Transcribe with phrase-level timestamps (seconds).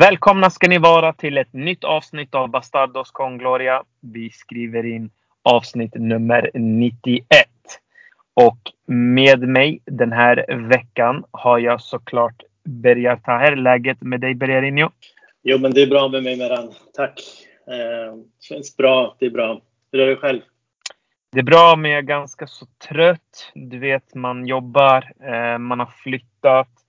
[0.00, 3.82] Välkomna ska ni vara till ett nytt avsnitt av Bastardos con Gloria.
[4.00, 5.10] Vi skriver in
[5.42, 7.26] avsnitt nummer 91.
[8.34, 13.56] Och med mig den här veckan har jag såklart Bergar Taher.
[13.56, 14.90] Läget med dig Bergarinho?
[15.42, 16.72] Jo, men det är bra med mig Meran.
[16.94, 17.20] Tack.
[17.66, 19.16] Eh, känns bra.
[19.18, 19.60] Det är bra.
[19.92, 20.40] Hur är det själv?
[21.32, 23.52] Det är bra, men jag är ganska så trött.
[23.54, 26.79] Du vet, man jobbar, eh, man har flyttat.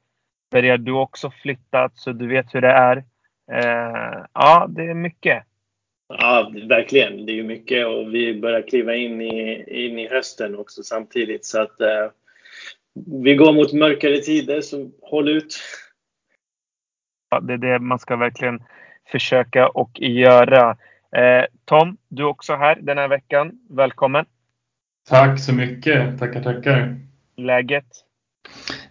[0.51, 2.97] Bergar, du har också flyttat, så du vet hur det är.
[3.51, 5.43] Eh, ja, det är mycket.
[6.07, 7.25] Ja, verkligen.
[7.25, 11.45] Det är ju mycket och vi börjar kliva in i, in i hösten också samtidigt.
[11.45, 12.09] Så att eh,
[13.23, 15.59] vi går mot mörkare tider, så håll ut.
[17.29, 18.63] Ja, det är det man ska verkligen
[19.11, 20.77] försöka och göra.
[21.15, 23.51] Eh, Tom, du är också här den här veckan.
[23.69, 24.25] Välkommen!
[25.09, 26.19] Tack så mycket!
[26.19, 26.95] Tackar, tackar!
[27.37, 27.85] Läget?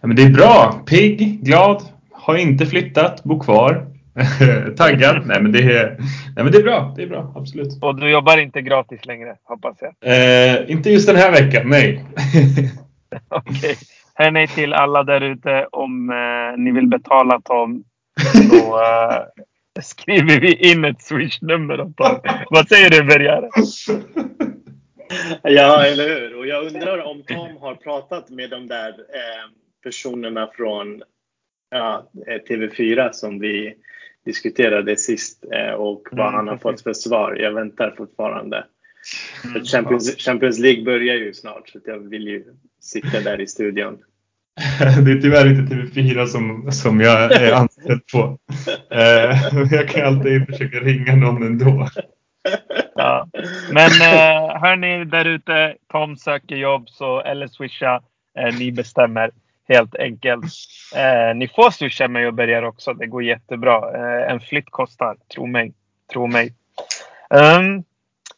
[0.01, 0.83] Ja, men det är bra!
[0.85, 3.87] Pigg, glad, har inte flyttat, bor kvar.
[4.77, 5.27] Taggad?
[5.27, 5.97] nej, men det är,
[6.35, 6.93] nej men det är bra.
[6.95, 7.83] Det är bra, absolut.
[7.83, 9.93] Och du jobbar inte gratis längre, hoppas jag?
[10.01, 12.05] Eh, inte just den här veckan, nej.
[13.29, 13.55] Okej.
[13.55, 13.75] Okay.
[14.13, 17.83] Hörni till alla där ute, om eh, ni vill betala Tom
[18.19, 19.21] så eh,
[19.81, 22.19] skriver vi in ett swishnummer åt Tom.
[22.49, 23.49] Vad säger du Bergare?
[25.43, 26.35] Ja, eller hur?
[26.35, 29.49] Och jag undrar om Tom har pratat med de där eh,
[29.83, 31.03] personerna från
[31.71, 32.09] ja,
[32.49, 33.75] TV4 som vi
[34.25, 37.35] diskuterade sist eh, och vad mm, han har fått för svar.
[37.35, 38.65] Jag väntar fortfarande.
[39.45, 42.43] Mm, Champions, Champions League börjar ju snart så jag vill ju
[42.81, 43.97] sitta där i studion.
[45.05, 48.37] Det är tyvärr inte TV4 som, som jag är anställd på.
[48.91, 51.87] Eh, jag kan alltid försöka ringa någon ändå.
[53.01, 53.27] Ja.
[53.71, 58.01] Men eh, hörni där ute, Tom söker jobb så, eller swisha.
[58.37, 59.31] Eh, ni bestämmer
[59.67, 60.45] helt enkelt.
[60.95, 62.93] Eh, ni får swisha mig och Berger också.
[62.93, 63.75] Det går jättebra.
[63.95, 65.15] Eh, en flytt kostar.
[65.35, 65.73] Tro mig.
[66.13, 66.53] Tro mig.
[67.29, 67.83] Um,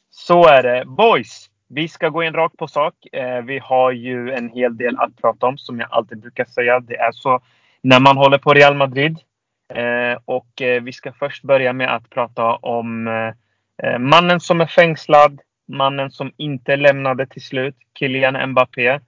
[0.09, 0.83] så är det.
[0.85, 2.93] Boys, vi ska gå in rakt på sak.
[3.11, 6.79] Eh, vi har ju en hel del att prata om som jag alltid brukar säga.
[6.79, 7.39] Det är så
[7.81, 9.17] när man håller på Real Madrid.
[9.73, 13.33] Eh, och eh, vi ska först börja med att prata om eh,
[13.83, 15.39] Eh, mannen som är fängslad.
[15.67, 17.75] Mannen som inte lämnade till slut.
[17.99, 18.99] Kylian Mbappé.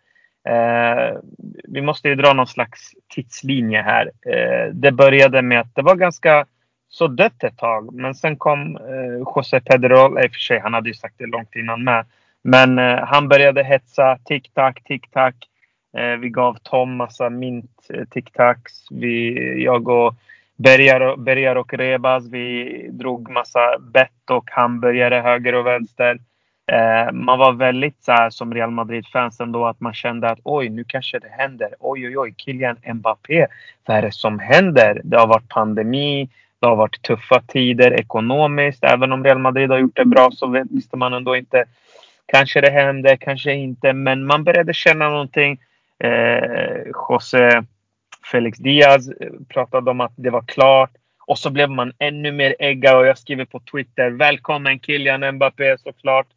[0.49, 1.17] Eh,
[1.63, 4.11] vi måste ju dra någon slags tidslinje här.
[4.27, 6.45] Eh, det började med att det var ganska
[6.89, 7.93] så dött ett tag.
[7.93, 11.15] Men sen kom eh, José Pedro, eh, i och för sig han hade ju sagt
[11.17, 12.05] det långt innan med.
[12.41, 15.35] Men eh, han började hetsa, tick-tack, tick-tack.
[15.97, 18.91] Eh, vi gav Tom massa mint-tick-tacks.
[19.03, 20.15] Eh, jag och
[20.55, 26.19] Bergar och, Bergar och Rebas, vi drog massa bett och hamburgare höger och vänster.
[26.71, 30.69] Eh, man var väldigt så här, som Real Madrid-fans ändå att man kände att oj,
[30.69, 31.69] nu kanske det händer.
[31.79, 33.47] Oj, oj, oj, Kylian Mbappé.
[33.85, 35.01] Vad är det som händer?
[35.03, 36.29] Det har varit pandemi.
[36.59, 38.83] Det har varit tuffa tider ekonomiskt.
[38.83, 41.65] Även om Real Madrid har gjort det bra så visste man ändå inte.
[42.25, 43.93] Kanske det händer, kanske inte.
[43.93, 45.59] Men man började känna någonting.
[45.99, 47.63] Eh, José
[48.31, 50.91] Felix Diaz eh, pratade om att det var klart.
[51.27, 54.09] Och så blev man ännu mer ägga och jag skriver på Twitter.
[54.09, 56.27] Välkommen Kylian Mbappé såklart.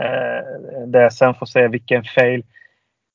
[0.00, 2.44] Eh, där jag sen får säga vilken fail.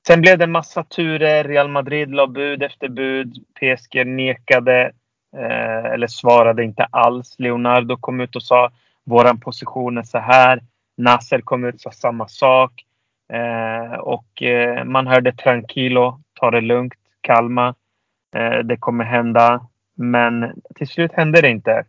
[0.06, 1.44] Sen blev det en massa turer.
[1.44, 3.44] Real Madrid la bud efter bud.
[3.60, 4.92] PSG nekade
[5.36, 7.34] eh, eller svarade inte alls.
[7.38, 8.70] Leonardo kom ut och sa
[9.04, 10.60] våran position är så här.
[10.96, 12.84] Nasser kom ut och sa samma sak.
[13.32, 17.74] Eh, och eh, man hörde tranquilo, ta det lugnt, kalma.
[18.36, 19.66] Eh, det kommer hända.
[19.94, 21.84] Men till slut hände det inte.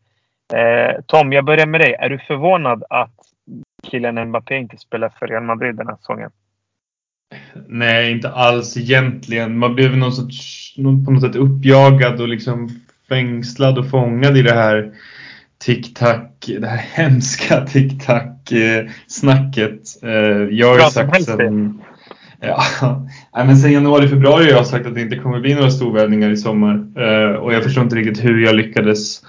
[0.54, 1.94] Eh, Tom, jag börjar med dig.
[1.94, 3.16] Är du förvånad att
[3.84, 6.32] Kylian Mbappé inte spelar för Real Madrid den här säsongen?
[7.68, 9.58] Nej, inte alls egentligen.
[9.58, 12.70] Man blev någon sorts, på något sätt uppjagad och liksom
[13.10, 14.94] fängslad och fångad i det här
[15.58, 20.04] TikTok, det här hemska TikTok-snacket.
[20.04, 20.10] Eh,
[20.52, 21.82] jag har ju sagt sen,
[22.42, 22.62] ja,
[23.46, 26.38] men sen januari, februari har jag sagt att det inte kommer bli några storvärvningar i
[26.38, 26.74] sommar.
[26.98, 29.22] Eh, och jag förstår inte riktigt hur jag lyckades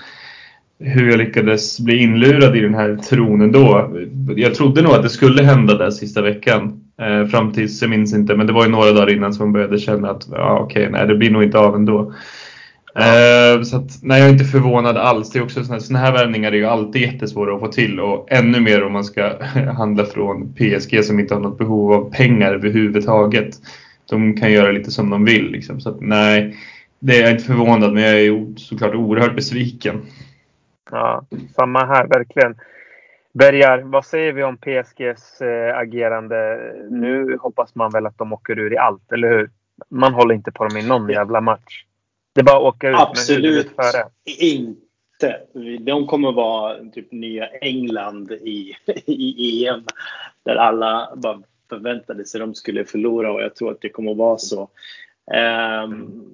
[0.85, 3.91] hur jag lyckades bli inlurad i den här tronen då.
[4.37, 6.81] Jag trodde nog att det skulle hända där sista veckan.
[7.01, 9.53] Eh, fram tills, jag minns inte, men det var ju några dagar innan som man
[9.53, 12.13] började känna att ja, okej, nej det blir nog inte av ändå.
[12.95, 13.55] Ja.
[13.55, 15.31] Eh, så att, nej, jag är inte förvånad alls.
[15.31, 18.33] Det är också såna, såna här värvningar är ju alltid jättesvåra att få till och
[18.33, 19.33] ännu mer om man ska
[19.77, 23.55] handla från PSG som inte har något behov av pengar överhuvudtaget.
[24.11, 25.81] De kan göra lite som de vill liksom.
[25.81, 26.57] Så att, nej,
[26.99, 30.03] det är jag inte förvånad men jag är såklart oerhört besviken.
[30.91, 31.25] Ja,
[31.57, 32.55] samma här verkligen.
[33.35, 36.61] Bergar, vad säger vi om PSGs äh, agerande?
[36.91, 39.51] Nu hoppas man väl att de åker ur i allt, eller hur?
[39.89, 41.85] Man håller inte på dem i någon jävla match.
[42.35, 44.05] Det är bara att åka ut Absolut med före.
[44.25, 44.83] inte.
[45.25, 45.41] inte.
[45.81, 48.77] De kommer vara typ nya England i,
[49.07, 49.85] i EM.
[50.45, 54.15] Där alla bara förväntade sig att de skulle förlora och jag tror att det kommer
[54.15, 54.69] vara så.
[55.85, 56.25] Um,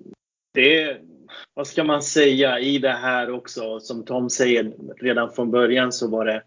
[0.55, 0.97] det,
[1.55, 3.81] vad ska man säga i det här också?
[3.81, 6.43] Som Tom säger, redan från början så var det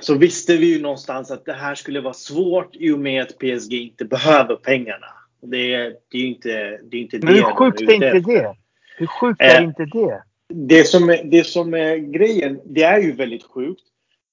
[0.00, 3.38] så visste vi ju någonstans att det här skulle vara svårt i och med att
[3.38, 5.06] PSG inte behöver pengarna.
[5.40, 5.76] Det,
[6.10, 6.96] det är ju inte det.
[6.96, 8.54] Är inte Men hur sjukt är inte det?
[8.96, 10.22] Hur sjukt är eh, inte det?
[10.48, 13.82] Det som, det som är grejen, det är ju väldigt sjukt.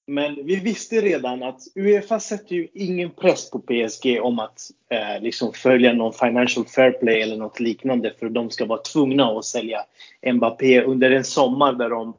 [0.06, 4.60] Men vi visste redan att Uefa sätter ju ingen press på PSG om att
[4.90, 9.24] eh, liksom följa någon financial fair play eller något liknande för de ska vara tvungna
[9.24, 9.84] att sälja
[10.32, 12.14] Mbappé under en sommar där de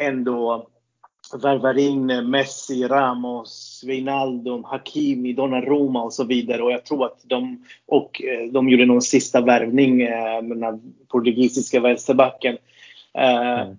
[0.00, 0.68] ändå
[1.38, 6.62] värvar in Messi, Ramos, Wijnaldum, Hakimi, Donnarumma och så vidare.
[6.62, 10.94] Och jag tror att de, och eh, de gjorde någon sista värvning eh, med den
[11.08, 12.56] portugisiska vänsterbacken.
[13.18, 13.76] Eh, mm.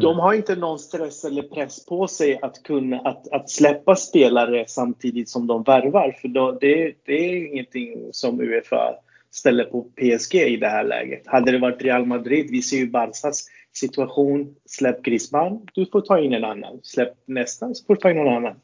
[0.00, 4.64] De har inte någon stress eller press på sig att kunna att, att släppa spelare
[4.68, 6.16] samtidigt som de värvar.
[6.20, 8.94] För då, det, det är ingenting som Uefa
[9.30, 11.26] ställer på PSG i det här läget.
[11.26, 14.54] Hade det varit Real Madrid, vi ser ju Barcas situation.
[14.64, 16.80] Släpp Griezmann, du får ta in en annan.
[16.82, 18.60] Släpp nästa, så får du ta in någon annan.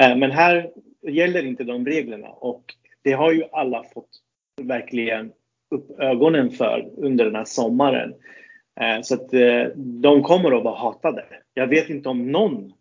[0.00, 0.70] Eh, men här
[1.02, 4.10] gäller inte de reglerna och det har ju alla fått
[4.62, 5.32] verkligen
[5.70, 8.14] upp ögonen för under den här sommaren.
[8.80, 11.24] Eh, så att eh, de kommer att vara hatade.
[11.54, 12.72] Jag vet inte om någon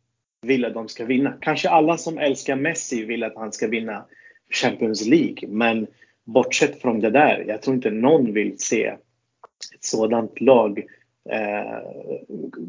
[0.41, 1.33] vill att de ska vinna.
[1.41, 4.05] Kanske alla som älskar Messi vill att han ska vinna
[4.49, 5.47] Champions League.
[5.47, 5.87] Men
[6.23, 8.85] bortsett från det där, jag tror inte någon vill se
[9.75, 10.83] ett sådant lag
[11.31, 11.79] eh,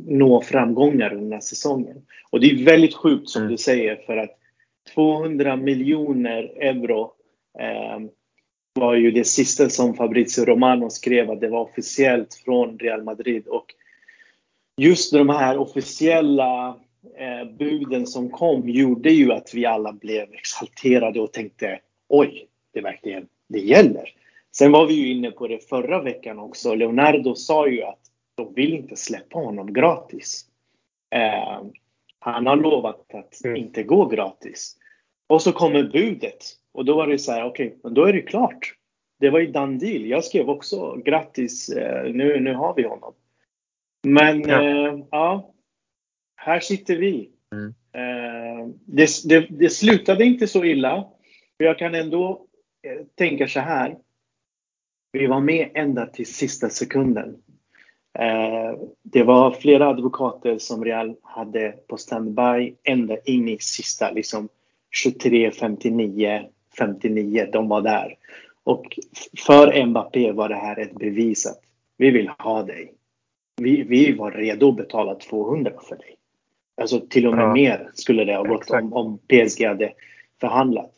[0.07, 1.97] nå framgångar under den här säsongen.
[2.31, 3.53] Och det är väldigt sjukt som mm.
[3.53, 4.39] du säger för att
[4.95, 7.13] 200 miljoner euro
[7.59, 7.99] eh,
[8.75, 13.47] var ju det sista som Fabrizio Romano skrev att det var officiellt från Real Madrid.
[13.47, 13.75] Och
[14.77, 16.77] just de här officiella
[17.19, 22.81] eh, buden som kom gjorde ju att vi alla blev exalterade och tänkte oj, det
[22.81, 24.15] verkligen, det gäller.
[24.53, 26.75] Sen var vi ju inne på det förra veckan också.
[26.75, 28.08] Leonardo sa ju att
[28.39, 30.47] de vill inte släppa honom gratis.
[31.15, 31.63] Eh,
[32.19, 33.57] han har lovat att mm.
[33.57, 34.77] inte gå gratis.
[35.27, 36.45] Och så kommer budet.
[36.73, 38.75] Och då var det så här, okej, okay, men då är det klart.
[39.21, 40.07] Det var ju done deal.
[40.07, 43.15] Jag skrev också grattis, eh, nu, nu har vi honom.
[44.07, 45.55] Men ja, eh, ja
[46.49, 47.31] här sitter vi.
[47.53, 47.75] Mm.
[47.93, 51.09] Eh, det, det, det, slutade inte så illa.
[51.57, 52.47] Jag kan ändå
[52.83, 53.97] eh, tänka så här.
[55.13, 57.43] Vi var med ända till sista sekunden.
[58.19, 64.49] Eh, det var flera advokater som Real hade på standby ända in i sista, liksom
[64.91, 67.49] 23, 59, 59.
[67.53, 68.17] De var där.
[68.65, 68.99] Och
[69.47, 71.61] för Mbappé var det här ett bevis att
[71.97, 72.95] vi vill ha dig.
[73.57, 76.15] Vi, vi var redo att betala 200 för dig.
[76.81, 77.53] Alltså till och med ja.
[77.53, 79.93] mer skulle det ha gått om, om PSG hade
[80.41, 80.91] förhandlat.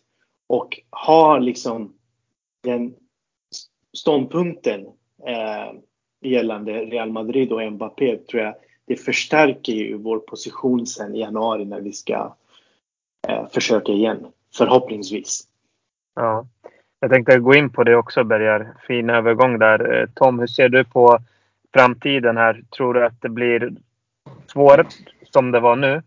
[0.47, 1.95] Och ha liksom
[2.63, 2.95] den
[3.93, 4.81] ståndpunkten
[5.27, 5.73] eh,
[6.21, 8.55] gällande Real Madrid och Mbappé tror jag
[8.87, 12.35] det förstärker ju vår position sen i januari när vi ska
[13.29, 14.27] eh, försöka igen.
[14.57, 15.43] Förhoppningsvis.
[16.15, 16.47] Ja,
[17.01, 18.75] jag tänkte gå in på det också Bergar.
[18.87, 19.93] Fin övergång där.
[19.93, 21.19] Eh, Tom, hur ser du på
[21.75, 22.63] framtiden här?
[22.77, 23.73] Tror du att det blir
[24.47, 24.95] svårt
[25.31, 26.03] som det var nu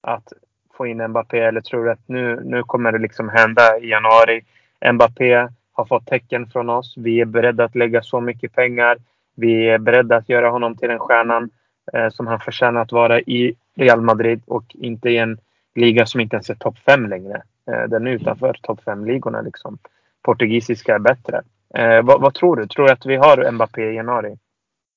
[0.00, 0.32] att
[0.74, 4.44] få in Mbappé eller tror du att nu, nu kommer det liksom hända i januari?
[4.92, 6.94] Mbappé har fått tecken från oss.
[6.96, 8.98] Vi är beredda att lägga så mycket pengar.
[9.40, 11.50] Vi är beredda att göra honom till den stjärnan
[11.92, 15.38] eh, som han förtjänar att vara i Real Madrid och inte i en
[15.74, 17.42] liga som inte ens är topp 5 längre.
[17.70, 19.42] Eh, den är utanför topp 5-ligorna.
[19.42, 19.78] Liksom.
[20.22, 21.42] Portugisiska är bättre.
[21.74, 22.66] Eh, vad, vad, tror du?
[22.66, 24.36] Tror du att vi har Mbappé i januari?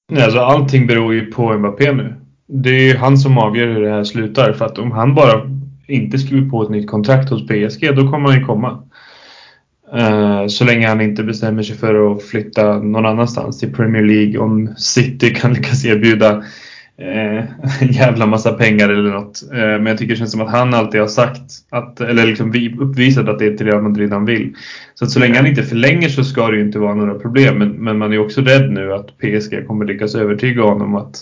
[0.10, 2.16] Nej, alltså, allting beror ju på Mbappé nu.
[2.48, 4.54] Det är ju han som avgör hur det här slutar.
[4.54, 5.42] För att om han bara
[5.88, 8.84] inte skriver på ett nytt kontrakt hos PSG, då kommer han ju komma.
[9.96, 14.38] Eh, så länge han inte bestämmer sig för att flytta någon annanstans till Premier League.
[14.38, 16.44] Om City kan lyckas erbjuda
[16.98, 17.44] eh,
[17.82, 19.44] en jävla massa pengar eller något.
[19.52, 22.78] Eh, men jag tycker det känns som att han alltid har sagt, att, eller liksom
[22.80, 24.56] uppvisat att det är till Real Madrid han vill.
[24.94, 27.58] Så att så länge han inte förlänger så ska det ju inte vara några problem.
[27.58, 31.18] Men, men man är också rädd nu att PSG kommer lyckas övertyga honom att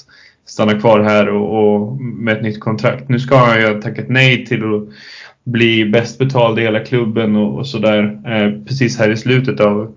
[0.46, 3.10] stanna kvar här och, och med ett nytt kontrakt.
[3.10, 4.84] Nu ska han ju ha tackat nej till att
[5.52, 8.20] bli bäst betald i hela klubben och, och sådär.
[8.26, 9.96] Eh, precis här i slutet av,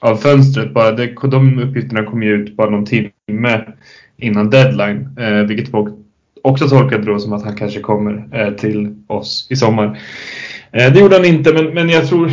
[0.00, 0.74] av fönstret.
[0.74, 3.60] Bara det, de uppgifterna kom ju ut bara någon timme
[4.16, 5.08] innan deadline.
[5.18, 5.94] Eh, vilket folk
[6.42, 9.98] också tolkade då som att han kanske kommer eh, till oss i sommar.
[10.72, 12.30] Eh, det gjorde han inte, men, men jag tror,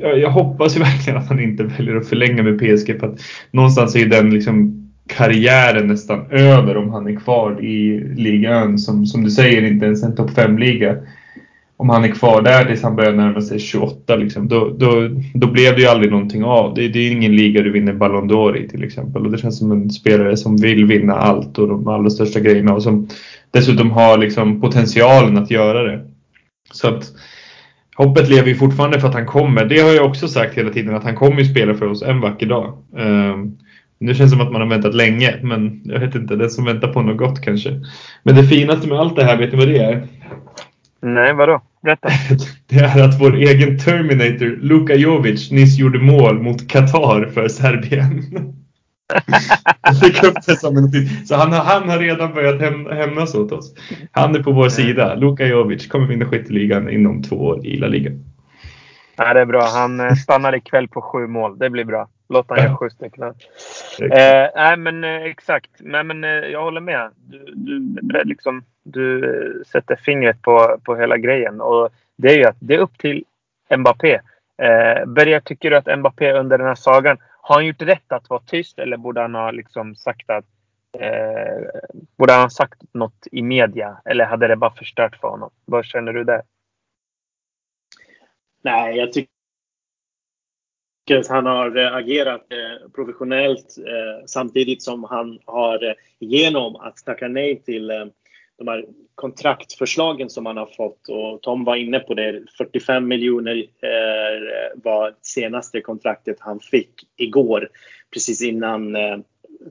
[0.00, 3.00] jag, jag hoppas ju verkligen att han inte väljer att förlänga med PSG.
[3.00, 8.78] För att någonstans är den liksom karriären nästan över om han är kvar i ligan.
[8.78, 10.96] Som, som du säger, inte ens en topp 5-liga.
[11.82, 15.46] Om han är kvar där tills han börjar närma sig 28, liksom, då, då, då
[15.46, 16.74] blev det ju aldrig någonting av.
[16.74, 19.26] Det, det är ingen liga du vinner Ballon d'Or i till exempel.
[19.26, 22.74] Och det känns som en spelare som vill vinna allt och de allra största grejerna.
[22.74, 23.08] Och som
[23.50, 26.00] dessutom har liksom potentialen att göra det.
[26.72, 27.12] Så att
[27.96, 29.64] hoppet lever ju fortfarande för att han kommer.
[29.64, 32.20] Det har jag också sagt hela tiden att han kommer ju spela för oss en
[32.20, 32.78] vacker dag.
[32.96, 33.58] Um,
[33.98, 36.64] nu känns det som att man har väntat länge, men jag vet inte, den som
[36.64, 37.80] väntar på något gott kanske.
[38.22, 40.06] Men det finaste med allt det här, vet ni vad det är?
[41.00, 41.62] Nej, vadå?
[41.82, 42.08] Berätta.
[42.66, 48.22] Det är att vår egen Terminator, Luka Jovic, nyss gjorde mål mot Qatar för Serbien.
[49.82, 50.90] Jag fick upp det som en
[51.26, 53.74] Så han, han har redan börjat häm, hämnas åt oss.
[54.12, 55.14] Han är på vår sida.
[55.14, 58.10] Luka Jovic kommer vinna skytteligan inom två år i La Liga.
[59.16, 59.62] Ja, det är bra.
[59.62, 61.58] Han eh, stannar ikväll på sju mål.
[61.58, 62.08] Det blir bra.
[62.28, 63.22] Låt han göra sju stycken.
[63.22, 65.70] Eh, nej, men eh, exakt.
[65.78, 67.10] Nej, men eh, jag håller med.
[67.16, 67.44] Du,
[68.02, 71.60] du, liksom, du sätter fingret på, på hela grejen.
[71.60, 73.24] Och det är ju att det är upp till
[73.76, 74.14] Mbappé.
[74.62, 78.30] Eh, Berger, tycker du att Mbappé under den här sagan har han gjort rätt att
[78.30, 80.44] vara tyst eller borde han ha liksom sagt att
[82.18, 85.50] Borde han ha sagt något i media eller hade det bara förstört för honom?
[85.64, 86.42] Vad känner du där?
[88.62, 89.28] Nej, jag tycker
[91.18, 97.28] att han har eh, agerat eh, professionellt eh, samtidigt som han har genom att tacka
[97.28, 97.88] nej till
[98.58, 102.42] de här kontraktförslagen som han har fått och Tom var inne på det.
[102.58, 103.66] 45 miljoner
[104.74, 107.68] var senaste kontraktet han fick igår
[108.12, 108.96] precis innan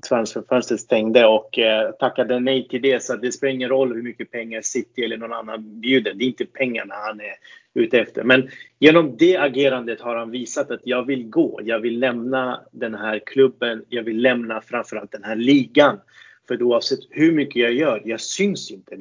[0.07, 3.03] transferfönstret stängde och eh, tackade nej till det.
[3.03, 6.13] Så det spelar ingen roll hur mycket pengar City eller någon annan bjuder.
[6.13, 7.35] Det är inte pengarna han är
[7.73, 8.23] ute efter.
[8.23, 11.59] Men genom det agerandet har han visat att jag vill gå.
[11.63, 13.85] Jag vill lämna den här klubben.
[13.89, 15.99] Jag vill lämna framförallt den här ligan.
[16.47, 18.97] För oavsett hur mycket jag gör, jag syns inte.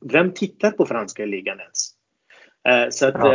[0.00, 1.90] Vem tittar på franska ligan ens?
[2.68, 3.34] Eh, så att ja.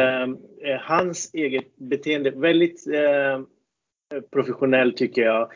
[0.64, 3.42] eh, hans eget beteende, väldigt eh,
[4.34, 5.52] professionell tycker jag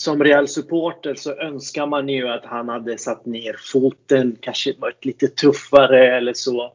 [0.00, 5.04] som Real supporter så önskar man ju att han hade satt ner foten, kanske varit
[5.04, 6.72] lite tuffare eller så.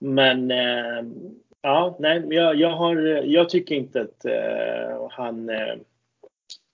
[0.00, 1.04] Men eh,
[1.62, 5.74] ja, nej, jag, jag, har, jag tycker inte att eh, han eh,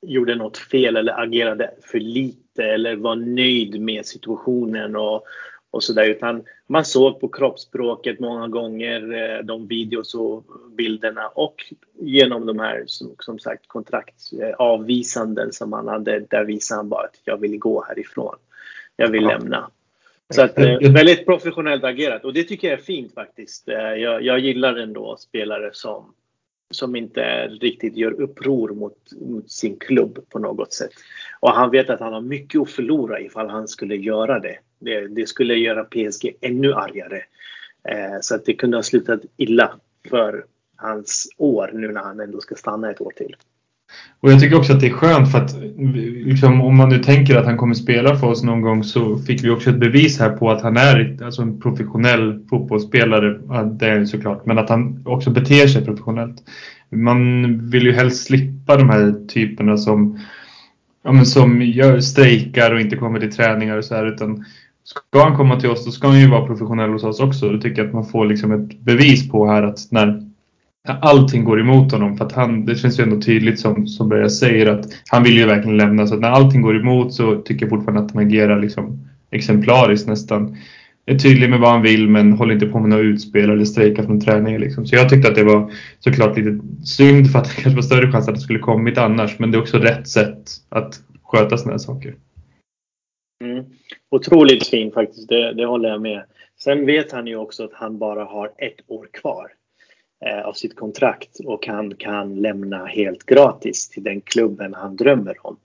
[0.06, 5.24] gjorde något fel eller agerade för lite eller var nöjd med situationen och,
[5.70, 10.44] och så där, utan man såg på kroppsspråket många gånger, eh, de videos och
[10.76, 11.54] bilderna och
[12.00, 17.20] genom de här som, som sagt kontraktsavvisanden som han hade, där visade han bara att
[17.24, 18.36] jag vill gå härifrån.
[18.96, 19.28] Jag vill ja.
[19.28, 19.70] lämna.
[20.30, 23.68] Så att, eh, väldigt professionellt agerat och det tycker jag är fint faktiskt.
[23.68, 26.14] Eh, jag, jag gillar ändå spelare som,
[26.70, 30.90] som inte riktigt gör uppror mot, mot, sin klubb på något sätt.
[31.40, 34.58] Och han vet att han har mycket att förlora ifall han skulle göra det.
[34.78, 37.22] Det, det skulle göra PSG ännu argare.
[37.88, 39.72] Eh, så att det kunde ha slutat illa
[40.10, 40.44] för
[40.76, 43.36] hans år nu när han ändå ska stanna ett år till.
[44.20, 45.56] Och jag tycker också att det är skönt för att
[46.26, 49.44] liksom, om man nu tänker att han kommer spela för oss någon gång så fick
[49.44, 53.64] vi också ett bevis här på att han är alltså en professionell fotbollsspelare.
[53.64, 56.36] Det är såklart, men att han också beter sig professionellt.
[56.90, 60.18] Man vill ju helst slippa de här typerna som,
[61.02, 64.06] ja, men som gör strejkar och inte kommer till träningar och så här.
[64.06, 64.44] Utan
[64.84, 67.48] ska han komma till oss då ska han ju vara professionell hos oss också.
[67.48, 70.30] Då tycker jag att man får liksom ett bevis på här att när
[70.84, 72.16] allting går emot honom.
[72.16, 75.38] För att han, det känns ju ändå tydligt som, som Börjar säger att han vill
[75.38, 76.06] ju verkligen lämna.
[76.06, 80.08] Så att när allting går emot så tycker jag fortfarande att han agerar liksom exemplariskt
[80.08, 80.56] nästan.
[81.10, 84.02] Är tydlig med vad han vill men håller inte på med några utspel eller strejkar
[84.02, 84.60] från träningen.
[84.60, 84.86] Liksom.
[84.86, 88.12] Så jag tyckte att det var såklart lite synd för att det kanske var större
[88.12, 89.38] chans att det skulle kommit annars.
[89.38, 92.14] Men det är också rätt sätt att sköta sådana här saker.
[93.44, 93.64] Mm.
[94.10, 96.22] Otroligt fin faktiskt, det, det håller jag med.
[96.58, 99.46] Sen vet han ju också att han bara har ett år kvar.
[100.26, 105.46] Eh, av sitt kontrakt och han kan lämna helt gratis till den klubben han drömmer
[105.46, 105.56] om.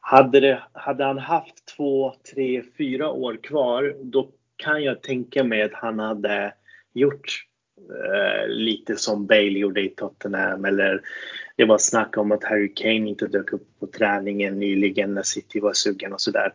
[0.00, 4.28] Hade, det, hade han haft två, tre, fyra år kvar då
[4.60, 6.54] kan jag tänka mig att han hade
[6.92, 7.44] gjort
[7.78, 11.02] eh, lite som Bale gjorde i Tottenham eller
[11.56, 15.60] det var snack om att Harry Kane inte dök upp på träningen nyligen när City
[15.60, 16.54] var sugen och sådär.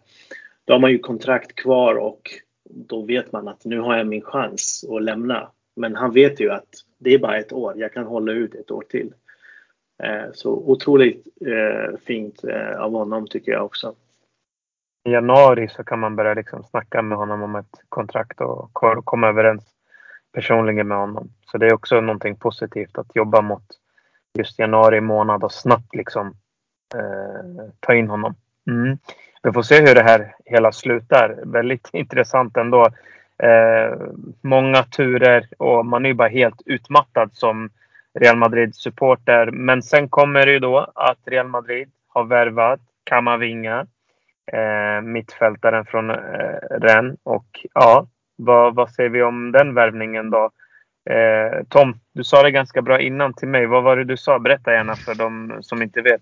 [0.66, 2.22] Då har man ju kontrakt kvar och
[2.70, 5.52] då vet man att nu har jag min chans att lämna.
[5.76, 7.74] Men han vet ju att det är bara ett år.
[7.78, 9.14] Jag kan hålla ut ett år till.
[10.04, 13.96] Eh, så otroligt eh, fint eh, av honom tycker jag också.
[15.06, 19.28] I januari så kan man börja liksom snacka med honom om ett kontrakt och komma
[19.28, 19.64] överens
[20.34, 21.30] personligen med honom.
[21.46, 23.64] Så det är också någonting positivt att jobba mot
[24.34, 26.28] just januari månad och snabbt liksom
[26.96, 28.36] eh, ta in honom.
[28.68, 28.98] Mm.
[29.44, 31.40] Vi får se hur det här hela slutar.
[31.46, 32.88] Väldigt intressant ändå.
[33.38, 33.98] Eh,
[34.42, 37.70] många turer och man är ju bara helt utmattad som
[38.20, 39.52] Real Madrid-supporter.
[39.52, 43.88] Men sen kommer det ju då att Real Madrid har värvat Kamavinga,
[44.54, 46.16] eh, mittfältaren från eh,
[46.82, 47.18] Rennes.
[47.24, 50.52] Och ja, vad, vad säger vi om den värvningen då?
[51.10, 53.66] Eh, Tom, du sa det ganska bra innan till mig.
[53.66, 54.40] Vad var det du sa?
[54.40, 56.22] Berätta gärna för de som inte vet.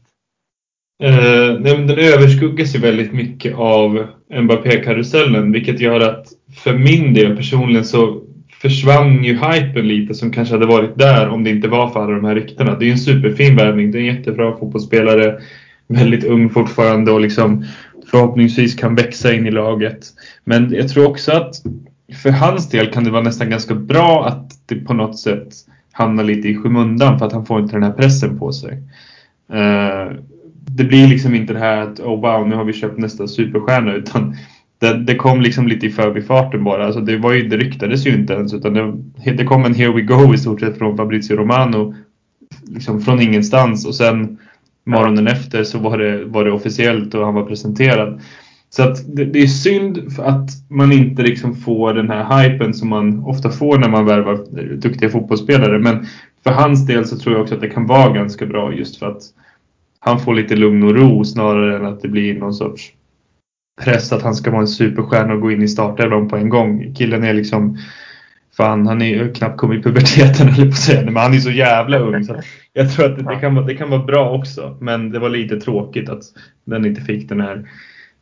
[1.03, 4.07] Eh, den överskuggas ju väldigt mycket av
[4.41, 6.27] Mbappé-karusellen, vilket gör att
[6.63, 8.23] för min del personligen så
[8.61, 12.13] försvann ju hypen lite som kanske hade varit där om det inte var för alla
[12.13, 12.75] de här ryktena.
[12.75, 13.91] Det är ju en superfin värvning.
[13.91, 15.39] Det är en jättebra fotbollsspelare.
[15.87, 17.65] Väldigt ung fortfarande och liksom
[18.13, 20.05] förhoppningsvis kan växa in i laget.
[20.43, 21.55] Men jag tror också att
[22.23, 25.47] för hans del kan det vara nästan ganska bra att det på något sätt
[25.91, 28.71] hamnar lite i skymundan för att han får inte den här pressen på sig.
[29.53, 30.17] Uh,
[30.65, 33.93] det blir liksom inte det här att oh wow, nu har vi köpt nästa superstjärna
[33.93, 34.35] utan
[34.79, 36.85] det, det kom liksom lite i förbifarten bara.
[36.85, 39.93] Alltså det, var ju, det ryktades ju inte ens utan det, det kom en here
[39.93, 41.95] we go i stort sett från Fabrizio Romano.
[42.65, 44.37] Liksom från ingenstans och sen
[44.85, 48.21] morgonen efter så var det, var det officiellt och han var presenterad.
[48.69, 52.89] Så att det, det är synd att man inte liksom får den här hypen som
[52.89, 55.79] man ofta får när man värvar duktiga fotbollsspelare.
[55.79, 56.05] Men
[56.43, 59.05] för hans del så tror jag också att det kan vara ganska bra just för
[59.05, 59.21] att
[59.99, 62.93] han får lite lugn och ro snarare än att det blir någon sorts
[63.81, 66.93] press att han ska vara en superstjärna och gå in i startelvan på en gång.
[66.95, 67.77] Killen är liksom
[68.57, 71.05] Fan, han är ju knappt kommit i puberteten eller på att säga.
[71.05, 72.23] Men han är så jävla ung.
[72.23, 72.41] Så
[72.73, 74.77] jag tror att det, kan vara, det kan vara bra också.
[74.81, 76.23] Men det var lite tråkigt att
[76.63, 77.69] den inte fick den här,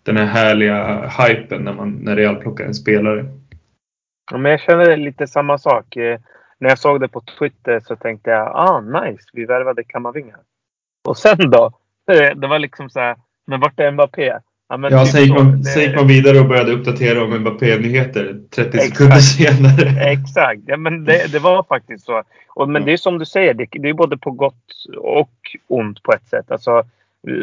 [0.03, 3.25] den här härliga hypen när, man, när Real plockar en spelare.
[4.31, 5.95] Ja, men jag känner lite samma sak.
[5.95, 6.19] Eh,
[6.59, 10.37] när jag såg det på Twitter så tänkte jag ah nice, vi värvade Kamavinga.
[11.07, 11.71] Och sen då?
[12.35, 13.15] Det var liksom så här,
[13.47, 14.33] men vart är Mbappé?
[14.71, 15.63] Ja, men ja typ gick man, det...
[15.63, 18.83] sen gick man vidare och började uppdatera om Mbappé-nyheter 30 Exakt.
[18.83, 20.11] sekunder senare.
[20.11, 22.23] Exakt, ja, men det, det var faktiskt så.
[22.47, 25.31] Och, men det är som du säger, det, det är både på gott och
[25.67, 26.51] ont på ett sätt.
[26.51, 26.83] Alltså,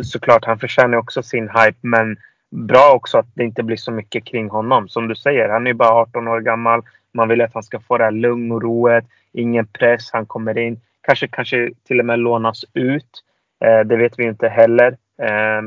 [0.02, 2.16] såklart, han förtjänar också sin hype, men
[2.50, 4.88] bra också att det inte blir så mycket kring honom.
[4.88, 6.82] Som du säger, han är bara 18 år gammal.
[7.12, 9.04] Man vill att han ska få det här lugn och roet.
[9.32, 10.80] Ingen press, han kommer in.
[11.00, 13.24] Kanske, kanske till och med lånas ut.
[13.64, 14.96] Eh, det vet vi inte heller.
[15.22, 15.62] Eh,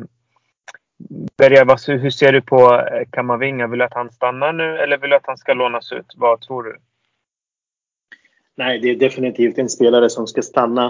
[1.38, 3.68] Berga, hur ser du på eh, Kamavinga?
[3.68, 6.14] Vill du att han stannar nu eller vill du att han ska lånas ut?
[6.16, 6.78] Vad tror du?
[8.56, 10.86] Nej, det är definitivt en spelare som ska stanna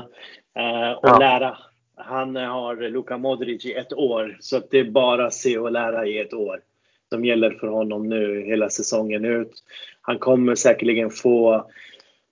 [0.56, 1.20] eh, och ja.
[1.20, 1.58] lära.
[1.96, 6.20] Han har Luka Modric i ett år, så det är bara se och lära i
[6.20, 6.60] ett år
[7.10, 9.52] som gäller för honom nu hela säsongen ut.
[10.02, 11.70] Han kommer säkerligen få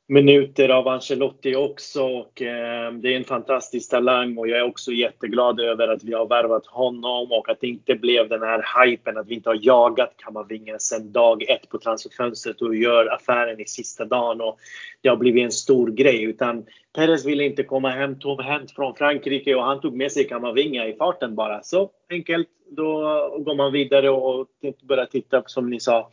[0.10, 2.04] minuter av Ancelotti också.
[2.04, 6.13] Och, eh, det är en fantastisk talang och jag är också jätteglad över att vi
[6.13, 9.60] har värvat honom och att det inte blev den här hypen att vi inte har
[9.62, 14.41] jagat Kamavinga sedan dag ett på transferfönstret och gör affären i sista dagen.
[14.41, 14.58] Och
[15.02, 16.24] det har blivit en stor grej.
[16.24, 20.88] Utan Perez ville inte komma hem tomhänt från Frankrike och han tog med sig Kamavinga
[20.88, 21.63] i farten bara.
[21.63, 22.48] Så enkelt.
[22.72, 23.02] Då
[23.39, 24.48] går man vidare och
[24.82, 26.10] börjar titta, som ni sa,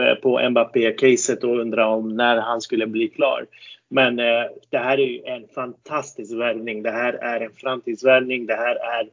[0.00, 3.46] Eh, på Mbappé-caset och undra om när han skulle bli klar.
[3.88, 6.82] Men eh, det här är ju en fantastisk värvning.
[6.82, 8.46] Det här är en framtidsvärvning.
[8.46, 9.08] Det här är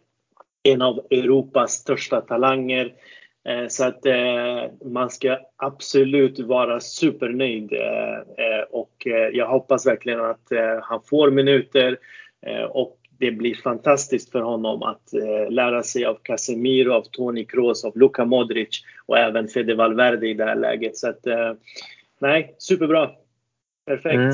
[0.63, 2.93] en av Europas största talanger.
[3.47, 7.73] Eh, så att eh, man ska absolut vara supernöjd.
[7.73, 11.97] Eh, eh, och eh, jag hoppas verkligen att eh, han får minuter
[12.69, 17.85] och det blir fantastiskt för honom att eh, lära sig av Casemiro, av Toni Kroos,
[17.85, 20.97] av Luka Modric och även Fede Valverde i det här läget.
[20.97, 21.53] Så att, eh,
[22.19, 23.09] nej, superbra.
[23.85, 24.15] Perfekt.
[24.15, 24.33] Mm.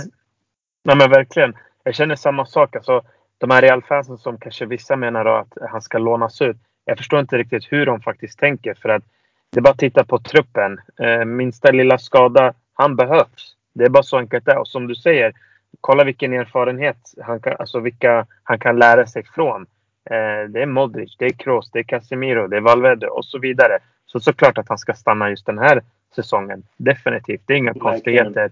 [0.84, 1.54] Nej men verkligen.
[1.84, 2.76] Jag känner samma sak.
[2.76, 3.02] Alltså,
[3.38, 6.58] de här Real-fansen som kanske vissa menar att han ska lånas ut.
[6.86, 8.74] Jag förstår inte riktigt hur de faktiskt tänker.
[8.74, 9.04] För att
[9.50, 10.80] det är bara att titta på truppen.
[11.00, 13.56] Eh, minsta lilla skada, han behövs.
[13.74, 14.60] Det är bara så enkelt det är.
[14.60, 15.34] Och som du säger,
[15.82, 19.62] kolla vilken erfarenhet han kan, alltså vilka han kan lära sig från.
[20.10, 23.40] Eh, det är Modric, det är Kroos, det är Casemiro, det är Valverde och så
[23.40, 23.80] vidare.
[24.06, 25.84] Så såklart att han ska stanna just den här
[26.16, 26.64] säsongen.
[26.78, 27.92] Definitivt, det är inga verkligen.
[27.92, 28.52] konstigheter.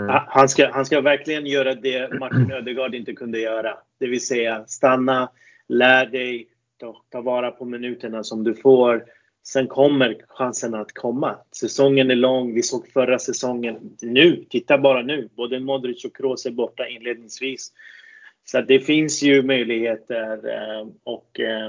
[0.00, 0.20] Mm.
[0.28, 3.78] Han, ska, han ska verkligen göra det Martin Ödegaard inte kunde göra.
[3.98, 5.30] Det vill säga stanna,
[5.68, 6.48] lär dig,
[6.80, 9.04] ta, ta vara på minuterna som du får.
[9.48, 11.38] Sen kommer chansen att komma.
[11.52, 12.54] Säsongen är lång.
[12.54, 13.96] Vi såg förra säsongen.
[14.02, 15.28] Nu, titta bara nu.
[15.36, 17.72] Både Modric och Kroos är borta inledningsvis.
[18.44, 21.68] Så det finns ju möjligheter eh, och eh,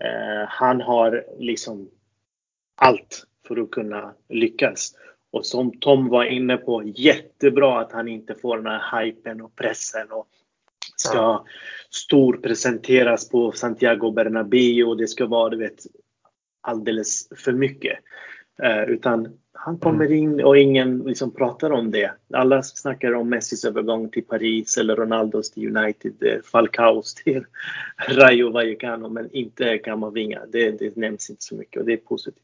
[0.00, 1.90] eh, han har liksom
[2.76, 4.94] allt för att kunna lyckas.
[5.30, 9.56] Och som Tom var inne på, jättebra att han inte får den här hypen och
[9.56, 10.28] pressen och
[10.96, 11.44] ska ja.
[11.90, 15.86] storpresenteras på Santiago Bernabéu och det ska vara du vet,
[16.66, 17.98] alldeles för mycket.
[18.62, 20.18] Eh, utan han kommer mm.
[20.18, 22.10] in och ingen liksom pratar om det.
[22.32, 27.44] Alla snackar om Messis övergång till Paris eller Ronaldos till United, eh, Falcaos till
[28.08, 30.40] Rayo Vallecano, men inte Kamavinga.
[30.48, 32.42] Det, det nämns inte så mycket och det är positivt.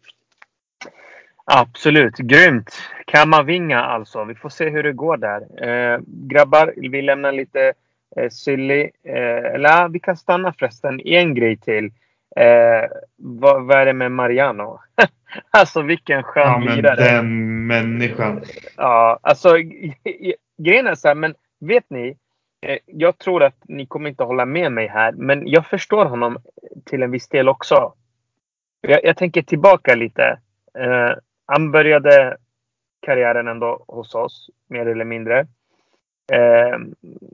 [1.45, 2.71] Absolut, grymt!
[3.07, 4.25] Kamavinga alltså.
[4.25, 5.41] Vi får se hur det går där.
[5.69, 7.73] Eh, grabbar, vi lämnar lite
[8.17, 8.91] eh, Silly.
[9.03, 11.01] Eh, eller vi kan stanna förresten.
[11.05, 11.91] En grej till.
[12.37, 14.81] Eh, vad, vad, är det med Mariano?
[15.51, 16.97] alltså vilken skön ja, men lirare.
[16.97, 18.43] Den människan.
[18.77, 19.57] Ja, alltså
[20.59, 22.17] grejen är så här, men vet ni?
[22.67, 26.39] Eh, jag tror att ni kommer inte hålla med mig här, men jag förstår honom
[26.85, 27.95] till en viss del också.
[28.81, 30.39] Jag, jag tänker tillbaka lite.
[30.79, 31.11] Eh,
[31.47, 32.37] han började
[33.07, 35.47] karriären ändå hos oss, mer eller mindre.
[36.33, 36.79] Eh,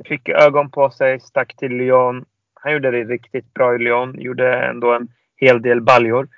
[0.05, 2.25] fick ögon på sig, stack till Lyon,
[2.61, 4.21] han gjorde det riktigt bra i Lyon.
[4.21, 6.29] Gjorde ändå en hel del baljor.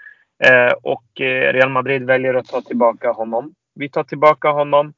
[0.45, 3.55] Eh, och eh, Real Madrid väljer att ta tillbaka honom.
[3.75, 4.93] Vi tar tillbaka honom.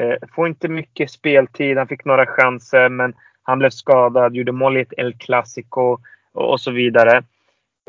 [0.00, 1.78] Eh, får inte mycket speltid.
[1.78, 4.34] Han fick några chanser men han blev skadad.
[4.34, 7.22] Gjorde mål i ett El Clasico och, och så vidare.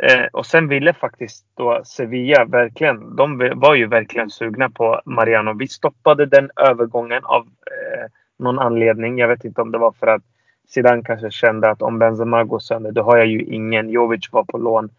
[0.02, 3.16] Eh, och sen ville faktiskt då Sevilla verkligen.
[3.16, 5.54] De var ju verkligen sugna på Mariano.
[5.54, 8.06] Vi stoppade den övergången av eh,
[8.40, 9.18] någon anledning.
[9.18, 10.24] Jag vet inte om det var för att
[10.68, 13.90] Zidane kanske kände att om Benzema går sönder, då har jag ju ingen.
[13.90, 14.90] Jovic var på lån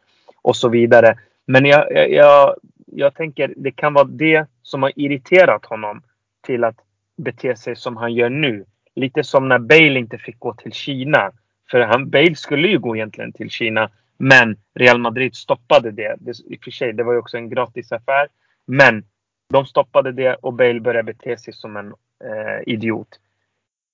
[0.42, 1.18] och så vidare.
[1.46, 2.54] Men jag, jag,
[2.86, 6.02] jag, tänker det kan vara det som har irriterat honom
[6.46, 6.76] till att
[7.16, 8.64] bete sig som han gör nu.
[8.94, 11.32] Lite som när Bale inte fick gå till Kina.
[11.70, 13.90] För han, Bale skulle ju gå egentligen till Kina.
[14.18, 16.16] Men Real Madrid stoppade det.
[16.18, 18.28] det I och för sig, det var ju också en gratisaffär.
[18.66, 19.04] Men
[19.48, 21.88] de stoppade det och Bale började bete sig som en
[22.24, 23.08] eh, idiot.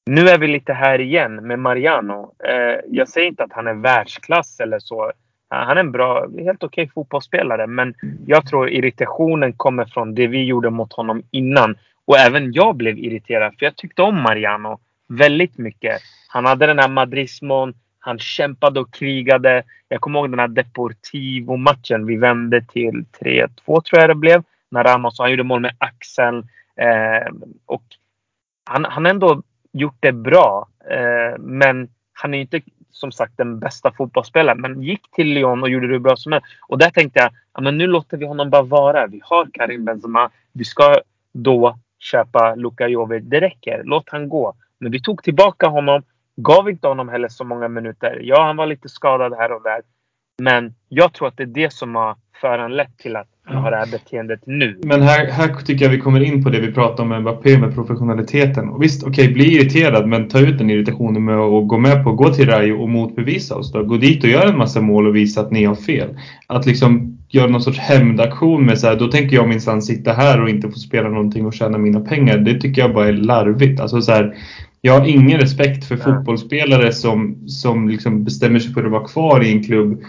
[0.07, 2.35] Nu är vi lite här igen med Mariano.
[2.45, 5.05] Eh, jag säger inte att han är världsklass eller så.
[5.05, 5.13] Eh,
[5.49, 7.67] han är en bra, helt okej okay fotbollsspelare.
[7.67, 7.95] Men
[8.27, 11.79] jag tror irritationen kommer från det vi gjorde mot honom innan.
[12.05, 16.01] Och även jag blev irriterad för jag tyckte om Mariano väldigt mycket.
[16.29, 17.75] Han hade den här madrismon.
[17.99, 19.63] Han kämpade och krigade.
[19.89, 22.07] Jag kommer ihåg den här Deportivo-matchen.
[22.07, 24.43] Vi vände till 3-2 tror jag det blev.
[24.71, 26.49] När Ramos, han gjorde mål med axeln.
[26.77, 27.33] Eh,
[27.67, 27.83] och
[28.65, 29.43] han, han ändå
[29.75, 30.69] gjort det bra.
[30.91, 32.61] Eh, men han är inte
[32.91, 34.61] som sagt den bästa fotbollsspelaren.
[34.61, 36.47] Men gick till Lyon och gjorde det bra som helst.
[36.69, 39.07] Och där tänkte jag, ja, men nu låter vi honom bara vara.
[39.07, 40.31] Vi har Karim Benzema.
[40.53, 40.97] Vi ska
[41.33, 43.25] då köpa Luka Jovic.
[43.25, 43.83] Det räcker.
[43.85, 44.55] Låt han gå.
[44.79, 46.03] Men vi tog tillbaka honom.
[46.37, 48.21] Gav inte honom heller så många minuter.
[48.23, 49.83] Ja, han var lite skadad här och där.
[50.43, 53.77] Men jag tror att det är det som har föranlett till att han har det
[53.77, 54.81] här beteendet nu.
[54.85, 57.59] Men här, här tycker jag vi kommer in på det vi pratade om med Mbappé
[57.59, 58.69] med professionaliteten.
[58.69, 62.05] Och visst, okej, okay, bli irriterad men ta ut den irritationen med att gå med
[62.05, 63.73] på att gå till Rayo och motbevisa oss.
[63.73, 63.85] Då.
[63.85, 66.09] Gå dit och göra en massa mål och visa att ni har fel.
[66.47, 70.43] Att liksom göra någon sorts hämndaktion med så här, då tänker jag minsann sitta här
[70.43, 72.39] och inte få spela någonting och tjäna mina pengar.
[72.39, 73.81] Det tycker jag bara är larvigt.
[73.81, 74.35] Alltså så här,
[74.81, 79.45] jag har ingen respekt för fotbollsspelare som, som liksom bestämmer sig för att vara kvar
[79.45, 80.03] i en klubb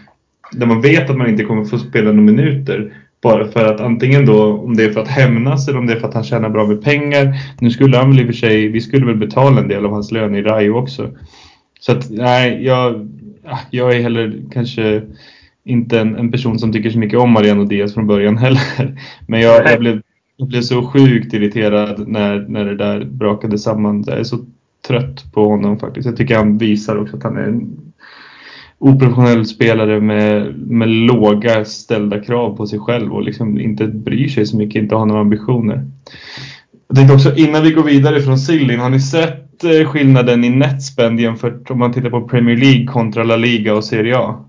[0.51, 2.93] där man vet att man inte kommer få spela några minuter.
[3.25, 5.99] Bara för att antingen då om det är för att hämnas eller om det är
[5.99, 7.35] för att han tjänar bra med pengar.
[7.59, 9.91] Nu skulle han väl i och för sig, vi skulle väl betala en del av
[9.91, 11.09] hans lön i Rayo också.
[11.79, 13.09] Så att nej, jag,
[13.69, 15.01] jag är heller kanske
[15.63, 18.99] inte en, en person som tycker så mycket om Mariano Diaz från början heller.
[19.27, 20.01] Men jag, jag, blev,
[20.37, 24.03] jag blev så sjukt irriterad när, när det där brakade samman.
[24.07, 24.37] Jag är så
[24.87, 26.05] trött på honom faktiskt.
[26.05, 27.84] Jag tycker han visar också att han är en
[28.79, 34.45] oprofessionell spelare med, med låga ställda krav på sig själv och liksom inte bryr sig
[34.45, 35.85] så mycket, inte har några ambitioner.
[36.87, 40.49] Jag tänkte också innan vi går vidare från Sillin, har ni sett eh, skillnaden i
[40.49, 44.45] netspend jämfört om man tittar på Premier League kontra La Liga och Serie A?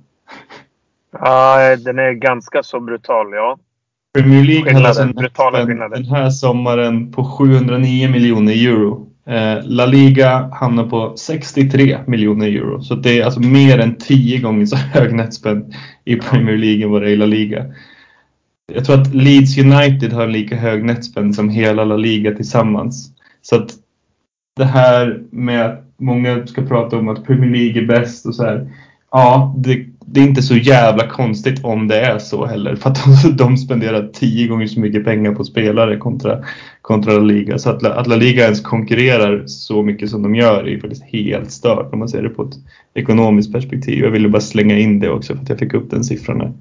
[1.12, 3.58] Ja, den är ganska så brutal, ja.
[4.14, 5.12] Premier League hade alltså en
[5.90, 9.05] den här sommaren på 709 miljoner euro.
[9.28, 12.82] Eh, La Liga hamnar på 63 miljoner euro.
[12.82, 16.90] Så det är alltså mer än 10 gånger så hög netspend i Premier League än
[16.90, 17.66] vad det är i La Liga.
[18.72, 23.10] Jag tror att Leeds United har lika hög netspend som hela La Liga tillsammans.
[23.42, 23.74] Så att
[24.56, 28.44] det här med att många ska prata om att Premier League är bäst och så
[28.44, 28.70] här.
[29.10, 32.76] Ja, det, det är inte så jävla konstigt om det är så heller.
[32.76, 36.44] För att de, de spenderar tio gånger så mycket pengar på spelare kontra,
[36.82, 37.58] kontra La Liga.
[37.58, 41.50] Så att, att La Liga ens konkurrerar så mycket som de gör är faktiskt helt
[41.50, 42.54] stört om man ser det på ett
[42.94, 44.04] ekonomiskt perspektiv.
[44.04, 46.52] Jag ville bara slänga in det också för att jag fick upp den siffran här.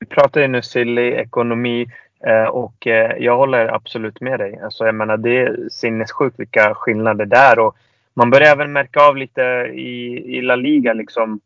[0.00, 1.86] Vi pratar ju nu silly ekonomi
[2.26, 4.60] eh, och eh, jag håller absolut med dig.
[4.64, 7.76] Alltså jag menar det är sinnessjukt vilka skillnader där och
[8.16, 9.42] man börjar även märka av lite
[9.74, 11.40] i, i La Liga liksom.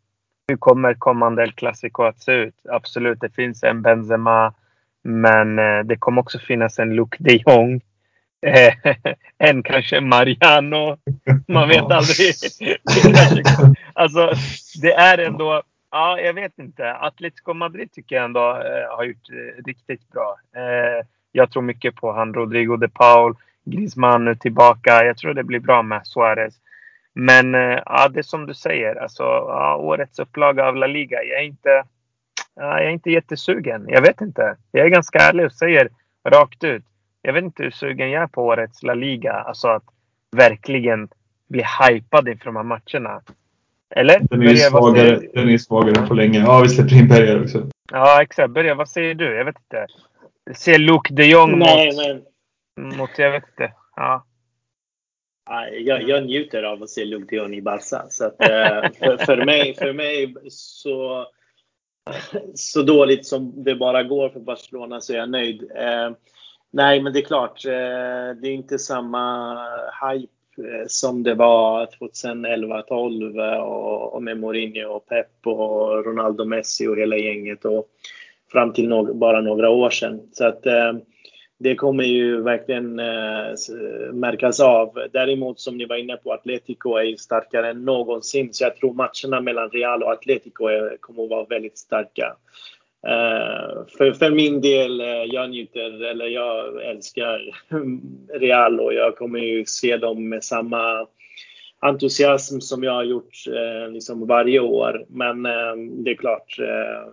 [0.49, 2.55] Hur kommer kommande El Clasico att se ut?
[2.69, 4.55] Absolut, det finns en Benzema.
[5.03, 7.81] Men eh, det kommer också finnas en Luke de Jong.
[8.47, 8.75] Eh,
[9.39, 10.99] en kanske Mariano.
[11.49, 12.35] Man vet aldrig.
[13.93, 14.33] alltså,
[14.83, 15.63] det är ändå...
[15.91, 16.95] Ja, jag vet inte.
[16.95, 19.29] Atletico Madrid tycker jag ändå eh, har gjort
[19.67, 20.37] riktigt bra.
[21.33, 23.35] Jag tror mycket på han Rodrigo de Paul.
[23.65, 25.05] Griezmann nu tillbaka.
[25.05, 26.55] Jag tror det blir bra med Suarez.
[27.21, 29.03] Men eh, ja, det är som du säger.
[29.03, 31.23] Alltså, ja, årets upplaga av La Liga.
[31.23, 31.85] Jag är inte...
[32.55, 33.85] Ja, jag är inte jättesugen.
[33.89, 34.57] Jag vet inte.
[34.71, 35.89] Jag är ganska ärlig och säger
[36.29, 36.85] rakt ut.
[37.23, 39.33] Jag vet inte hur sugen jag är på årets La Liga.
[39.33, 39.83] Alltså att
[40.37, 41.09] verkligen
[41.49, 43.21] bli hypad inför de här matcherna.
[43.91, 44.21] Eller?
[44.21, 46.39] Den är ju svagare, den är svagare på länge.
[46.39, 47.67] Ja, vi släpper in Berger också.
[47.93, 48.51] Ja, exakt.
[48.51, 49.37] Börja, vad säger du?
[49.37, 49.87] Jag vet inte.
[50.55, 52.25] Se Luke de Jong Nej, mot,
[52.77, 53.11] men mot...
[53.17, 53.73] Jag vet inte.
[53.97, 54.25] Ja.
[55.85, 58.07] Jag, jag njuter av att se Luke i Barca.
[58.09, 61.27] Så att, eh, för, för, mig, för mig så,
[62.55, 65.71] så dåligt som det bara går för Barcelona så är jag nöjd.
[65.77, 66.11] Eh,
[66.71, 67.65] nej, men det är klart.
[67.67, 69.55] Eh, det är inte samma
[70.11, 70.33] hype
[70.87, 77.17] som det var 2011-12 och, och med Mourinho och Pep och Ronaldo Messi och hela
[77.17, 77.89] gänget och
[78.53, 80.21] fram till no bara några år sedan.
[80.33, 80.67] Så att
[81.59, 83.55] det kommer ju verkligen eh,
[84.13, 84.99] märkas av.
[85.13, 88.49] Däremot som ni var inne på, Atletico är ju starkare än någonsin.
[88.53, 92.37] Så jag tror matcherna mellan Real och Atletico är, kommer att vara väldigt starka.
[93.07, 97.41] Eh, för, för min del, eh, jag njuter, eller jag älskar
[98.39, 101.07] Real och jag kommer ju se dem med samma
[101.81, 105.05] entusiasm som jag har gjort eh, liksom varje år.
[105.09, 107.13] Men eh, det är klart, eh,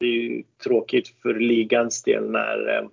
[0.00, 2.88] det är ju tråkigt för ligans del när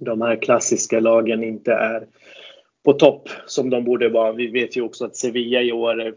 [0.00, 2.06] de här klassiska lagen inte är
[2.84, 4.32] på topp som de borde vara.
[4.32, 6.14] Vi vet ju också att Sevilla i år,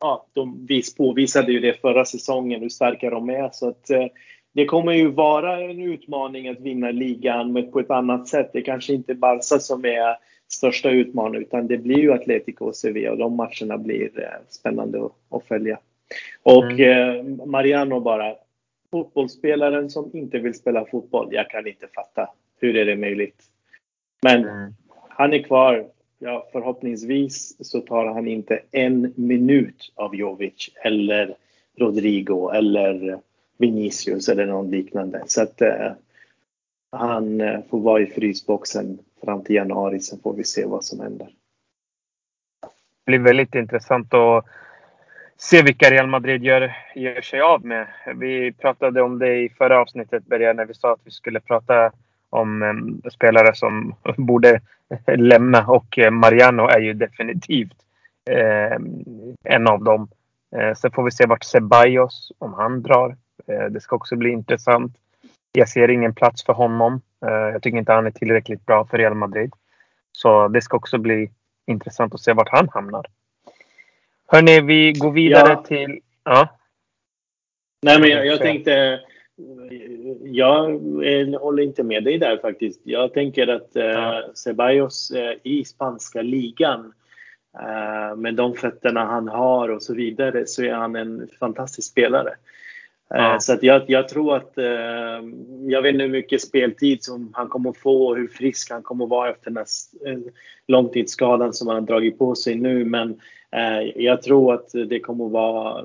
[0.00, 3.50] ja, de vis, påvisade ju det förra säsongen hur starka de är.
[3.52, 4.06] Så att, eh,
[4.54, 8.50] det kommer ju vara en utmaning att vinna ligan men på ett annat sätt.
[8.52, 10.16] Det kanske inte Barca som är
[10.48, 15.04] största utmaningen utan det blir ju Atletico och Sevilla och de matcherna blir eh, spännande
[15.04, 15.78] att, att följa.
[16.42, 17.40] Och mm.
[17.40, 18.34] eh, Mariano bara,
[18.90, 21.28] fotbollsspelaren som inte vill spela fotboll.
[21.30, 22.28] Jag kan inte fatta.
[22.64, 23.42] Hur är det möjligt?
[24.22, 24.74] Men mm.
[25.08, 25.86] han är kvar.
[26.18, 31.34] Ja, förhoppningsvis så tar han inte en minut av Jovic eller
[31.76, 33.18] Rodrigo eller
[33.58, 35.22] Vinicius eller någon liknande.
[35.26, 35.92] Så att eh,
[36.92, 40.00] han eh, får vara i frysboxen fram till januari.
[40.00, 41.28] Sen får vi se vad som händer.
[43.04, 44.44] Det blir väldigt intressant att
[45.36, 47.86] se vilka Real Madrid gör, gör sig av med.
[48.16, 51.92] Vi pratade om det i förra avsnittet, Berger, när vi sa att vi skulle prata
[52.34, 54.60] om um, spelare som borde
[55.16, 57.76] lämna och uh, Mariano är ju definitivt
[58.30, 58.78] uh,
[59.44, 60.08] en av dem.
[60.56, 63.16] Uh, sen får vi se vart Ceballos, om han drar.
[63.70, 64.96] det ska också bli intressant.
[65.52, 67.00] Jag ser ingen plats för honom.
[67.20, 69.52] jag tycker inte han är tillräckligt bra för Real Madrid.
[70.12, 71.30] Så det ska också bli
[71.66, 73.06] intressant att se vart han hamnar.
[74.26, 75.62] Hörni, vi går vidare ja.
[75.62, 76.00] till...
[76.24, 76.48] Ja.
[77.82, 79.00] Nej, men jag, jag tänkte...
[80.22, 80.78] Jag
[81.38, 82.80] håller inte med dig där faktiskt.
[82.84, 86.92] Jag tänker att eh, Ceballos eh, i spanska ligan
[87.58, 92.34] eh, med de fötterna han har och så vidare så är han en fantastisk spelare.
[93.10, 93.40] Eh, ja.
[93.40, 94.64] Så att jag, jag tror att, eh,
[95.66, 98.82] jag vet inte hur mycket speltid som han kommer att få och hur frisk han
[98.82, 100.18] kommer att vara efter den här eh,
[100.66, 102.84] långtidsskadan som han har dragit på sig nu.
[102.84, 103.20] Men
[103.94, 105.84] jag tror att det kommer att vara,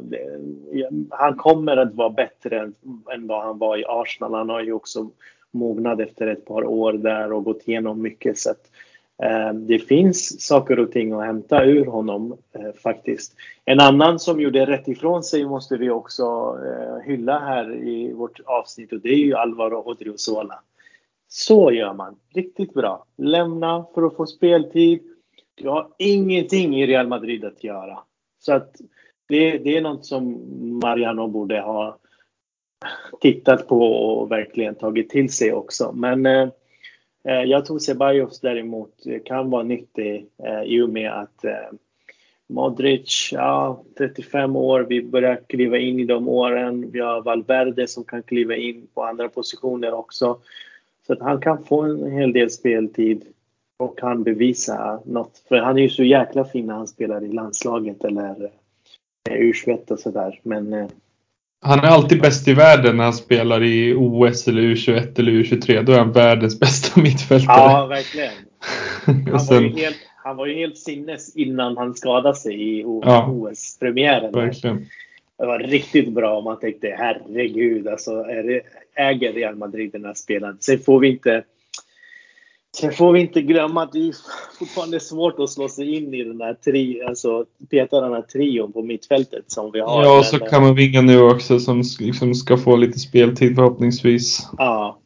[1.10, 4.34] han kommer att vara bättre än, vad han var i Arsenal.
[4.34, 5.10] Han har ju också
[5.52, 8.38] mognat efter ett par år där och gått igenom mycket.
[8.38, 8.72] Så att,
[9.24, 13.36] Eh, det finns saker och ting att hämta ur honom eh, faktiskt.
[13.66, 16.24] En annan som gjorde rätt ifrån sig måste vi också
[16.66, 20.60] eh, hylla här i vårt avsnitt och det är ju Alvaro Odriozola.
[21.28, 22.16] Så gör man.
[22.34, 23.06] Riktigt bra.
[23.18, 25.00] Lämna för att få speltid.
[25.56, 28.00] Du har ingenting i Real Madrid att göra.
[28.40, 28.76] Så att
[29.28, 30.40] det, det är något som
[30.84, 31.98] Mariano borde ha
[33.22, 35.92] tittat på och verkligen tagit till sig också.
[35.96, 36.50] Men Eh,
[37.24, 41.46] Eh, jag tror Ceballos däremot eh, kan vara nyttig eh, i och med att
[42.48, 46.92] Modric, ja, 35 år, vi börjar kliva in i de åren.
[46.92, 50.40] Vi har Valverde som kan kliva in på andra positioner också.
[51.08, 53.26] Så att han kan få en hel del speltid
[53.78, 55.44] och kan bevisa något.
[55.48, 58.52] För han är ju så jäkla fin när han spelar i landslaget eller
[59.30, 60.40] U21 och sådär.
[60.44, 60.90] Men
[61.62, 65.84] han är alltid bäst i världen när han spelar i OS eller U21 eller U23.
[65.84, 67.72] Då är han världens bästa mittfältare.
[67.72, 68.34] Ja, verkligen.
[69.32, 69.56] Han, sen...
[69.56, 74.32] var, ju helt, han var ju helt sinnes innan han skadade sig i OS-premiären.
[74.32, 74.86] verkligen.
[75.38, 78.62] Det var riktigt bra och man tänkte herregud, alltså är det,
[78.96, 80.58] äger Real Madrid den här spelaren?
[80.60, 81.44] Sen får vi inte
[82.78, 84.16] Sen får vi inte glömma att det är
[84.60, 88.74] fortfarande svårt att slå sig in i den här tri, alltså peta den här trion
[88.74, 90.04] på mittfältet som vi har.
[90.04, 94.48] Ja, och så kan man vinga nu också som liksom ska få lite speltid förhoppningsvis.
[94.58, 95.00] Ja,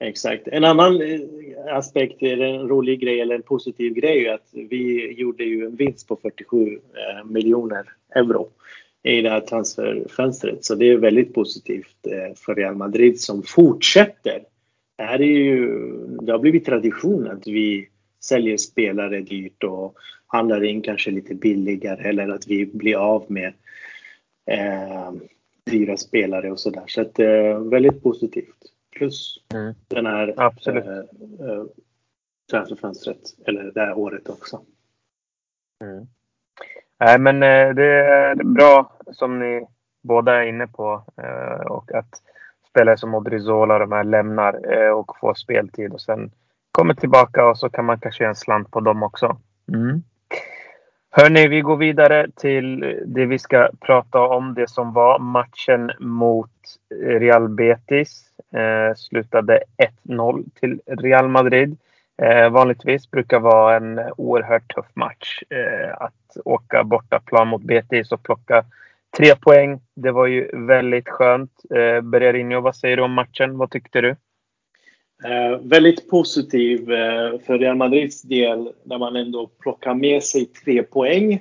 [0.00, 0.48] exakt.
[0.48, 1.20] En annan eh,
[1.76, 6.08] aspekt, en rolig grej eller en positiv grej är att vi gjorde ju en vinst
[6.08, 8.48] på 47 eh, miljoner euro
[9.02, 10.64] i det här transferfönstret.
[10.64, 14.42] Så det är väldigt positivt eh, för Real Madrid som fortsätter
[14.96, 15.78] det är ju,
[16.20, 17.88] det har blivit tradition att vi
[18.20, 23.52] säljer spelare dyrt och handlar in kanske lite billigare eller att vi blir av med
[24.50, 25.12] eh,
[25.64, 26.84] dyra spelare och sådär.
[26.86, 28.56] Så att eh, väldigt positivt.
[28.96, 29.74] Plus mm.
[29.88, 30.84] den här Absolut.
[30.86, 31.64] Eh, eh,
[32.50, 34.62] transferfönstret, eller det här året också.
[35.84, 36.06] Mm.
[37.00, 39.66] Nej, men eh, det är bra som ni
[40.02, 42.22] båda är inne på eh, och att
[42.76, 46.30] spelare som Odrizola de här lämnar eh, och får speltid och sen
[46.72, 49.36] kommer tillbaka och så kan man kanske göra en slant på dem också.
[49.72, 50.02] Mm.
[51.10, 54.54] Hörni, vi går vidare till det vi ska prata om.
[54.54, 56.50] Det som var matchen mot
[57.00, 58.24] Real Betis.
[58.54, 59.62] Eh, slutade
[60.04, 61.76] 1-0 till Real Madrid.
[62.22, 65.42] Eh, vanligtvis brukar vara en oerhört tuff match.
[65.50, 68.64] Eh, att åka bortaplan mot Betis och plocka
[69.16, 69.80] Tre poäng.
[69.94, 71.50] Det var ju väldigt skönt.
[71.70, 73.58] Eh, Bergarinho, vad säger du om matchen?
[73.58, 74.16] Vad tyckte du?
[75.24, 80.82] Eh, väldigt positiv eh, för Real Madrids del när man ändå plockar med sig tre
[80.82, 81.32] poäng.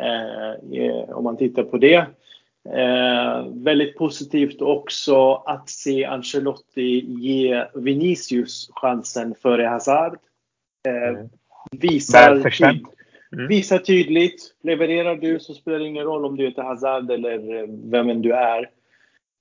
[0.00, 2.06] Eh, om man tittar på det.
[2.72, 10.18] Eh, väldigt positivt också att se Ancelotti ge Vinicius chansen före Hazard.
[10.88, 11.28] Eh, mm.
[13.34, 13.48] Mm.
[13.48, 14.54] Visa tydligt.
[14.62, 18.22] Levererar du så spelar det ingen roll om du heter Hazard eller eh, vem än
[18.22, 18.70] du är.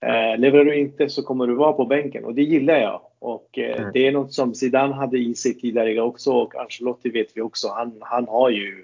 [0.06, 3.02] Eh, levererar du inte så kommer du vara på bänken och det gillar jag.
[3.20, 3.92] Och eh, mm.
[3.94, 7.68] det är något som Zidane hade i sig tidigare också och Ancelotti vet vi också.
[7.68, 8.84] Han, han har ju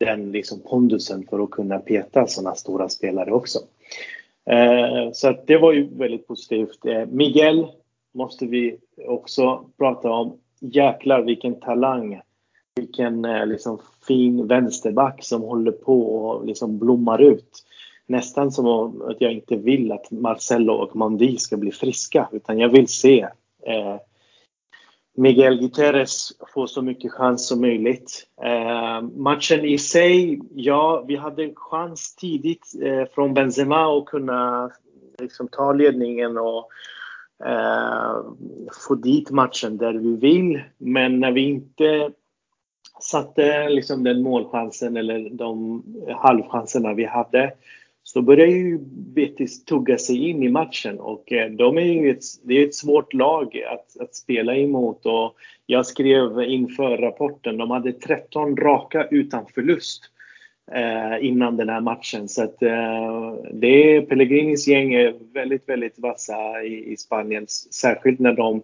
[0.00, 3.58] den liksom pondusen för att kunna peta sådana stora spelare också.
[4.50, 6.86] Eh, så det var ju väldigt positivt.
[6.86, 7.66] Eh, Miguel
[8.14, 10.38] måste vi också prata om.
[10.60, 12.20] Jäklar vilken talang
[12.74, 17.64] vilken eh, liksom, fin vänsterback som håller på och liksom blommar ut.
[18.06, 22.68] Nästan som att jag inte vill att Marcelo och Mandi ska bli friska utan jag
[22.68, 23.20] vill se
[23.66, 23.96] eh,
[25.16, 28.26] Miguel Guterres få så mycket chans som möjligt.
[28.42, 34.70] Eh, matchen i sig, ja, vi hade en chans tidigt eh, från Benzema att kunna
[35.18, 36.68] liksom, ta ledningen och
[37.46, 38.16] eh,
[38.86, 40.62] få dit matchen där vi vill.
[40.78, 42.10] Men när vi inte
[43.00, 45.82] satte liksom den målchansen eller de
[46.16, 47.52] halvchanserna vi hade
[48.02, 52.22] så började ju Betis tugga sig in i matchen och eh, de är ju ett,
[52.42, 55.34] det är ett svårt lag att, att spela emot och
[55.66, 60.02] jag skrev inför rapporten, de hade 13 raka utan förlust
[60.72, 62.28] eh, innan den här matchen.
[62.28, 68.18] Så att eh, det är Pellegrinis gäng är väldigt, väldigt vassa i, i Spanien, särskilt
[68.18, 68.62] när de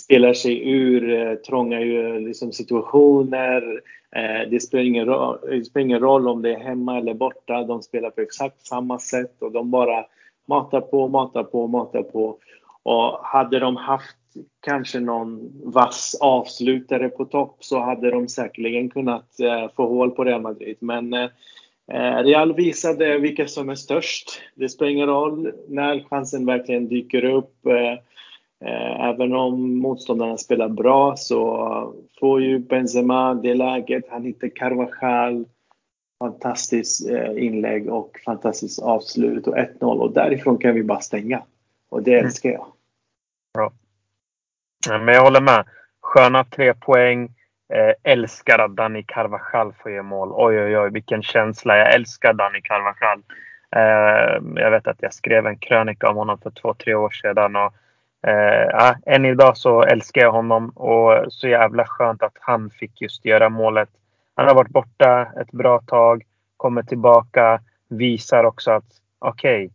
[0.00, 1.78] spelar sig ur eh, trånga
[2.18, 3.82] liksom, situationer.
[4.16, 7.62] Eh, det, spelar ingen roll, det spelar ingen roll om det är hemma eller borta.
[7.62, 10.04] De spelar på exakt samma sätt och de bara
[10.48, 12.38] matar på, matar på, matar på.
[12.82, 14.16] Och hade de haft
[14.60, 20.24] kanske någon vass avslutare på topp så hade de säkerligen kunnat eh, få hål på
[20.24, 20.76] Real Madrid.
[20.80, 21.28] Men eh,
[21.92, 24.42] eh Real visade vilka som är störst.
[24.54, 27.66] Det spelar ingen roll när chansen verkligen dyker upp.
[27.66, 27.98] Eh,
[28.64, 34.04] Eh, även om motståndarna spelar bra så får ju Benzema det läget.
[34.10, 35.44] Han hittar Carvajal.
[36.18, 41.42] Fantastiskt eh, inlägg och fantastiskt avslut och 1-0 och därifrån kan vi bara stänga.
[41.88, 42.24] Och det mm.
[42.24, 42.66] älskar jag.
[43.54, 43.72] Bra.
[44.88, 45.64] men jag håller med.
[46.00, 47.24] Sköna tre poäng.
[47.74, 50.32] Eh, älskar att Dani Carvajal får göra mål.
[50.32, 51.76] Oj, oj, oj, vilken känsla.
[51.76, 53.22] Jag älskar Dani Carvajal.
[54.56, 57.56] Jag vet att jag skrev en krönika om honom för två, tre år sedan.
[57.56, 57.74] Och
[58.26, 63.00] Eh, ja, än idag så älskar jag honom och så jävla skönt att han fick
[63.00, 63.88] just göra målet.
[64.34, 66.22] Han har varit borta ett bra tag,
[66.56, 68.84] kommer tillbaka, visar också att
[69.18, 69.70] okej, okay,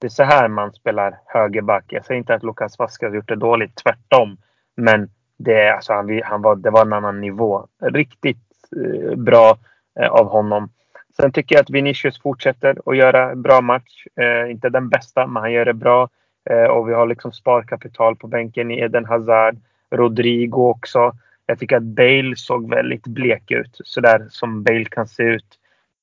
[0.00, 1.84] det är så här man spelar högerback.
[1.88, 4.36] Jag säger inte att Lukas Vasquez har gjort det dåligt, tvärtom.
[4.76, 7.66] Men det, alltså, han, han var, det var en annan nivå.
[7.82, 8.46] Riktigt
[8.76, 9.58] eh, bra
[10.00, 10.70] eh, av honom.
[11.16, 14.06] Sen tycker jag att Vinicius fortsätter att göra bra match.
[14.20, 16.08] Eh, inte den bästa, men han gör det bra.
[16.50, 19.56] Eh, och vi har liksom sparkapital på bänken i Eden Hazard.
[19.90, 21.12] Rodrigo också.
[21.46, 23.80] Jag tycker att Bale såg väldigt blek ut.
[23.84, 25.46] Sådär som Bale kan se ut.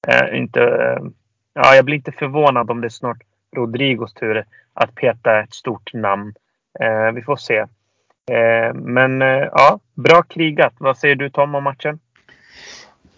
[0.07, 1.03] Eh, inte, eh,
[1.53, 3.17] ja, jag blir inte förvånad om det är snart
[3.55, 6.33] Rodrigos tur att peta ett stort namn.
[6.79, 7.57] Eh, vi får se.
[8.31, 10.73] Eh, men eh, ja, bra krigat.
[10.77, 11.99] Vad säger du Tom om matchen?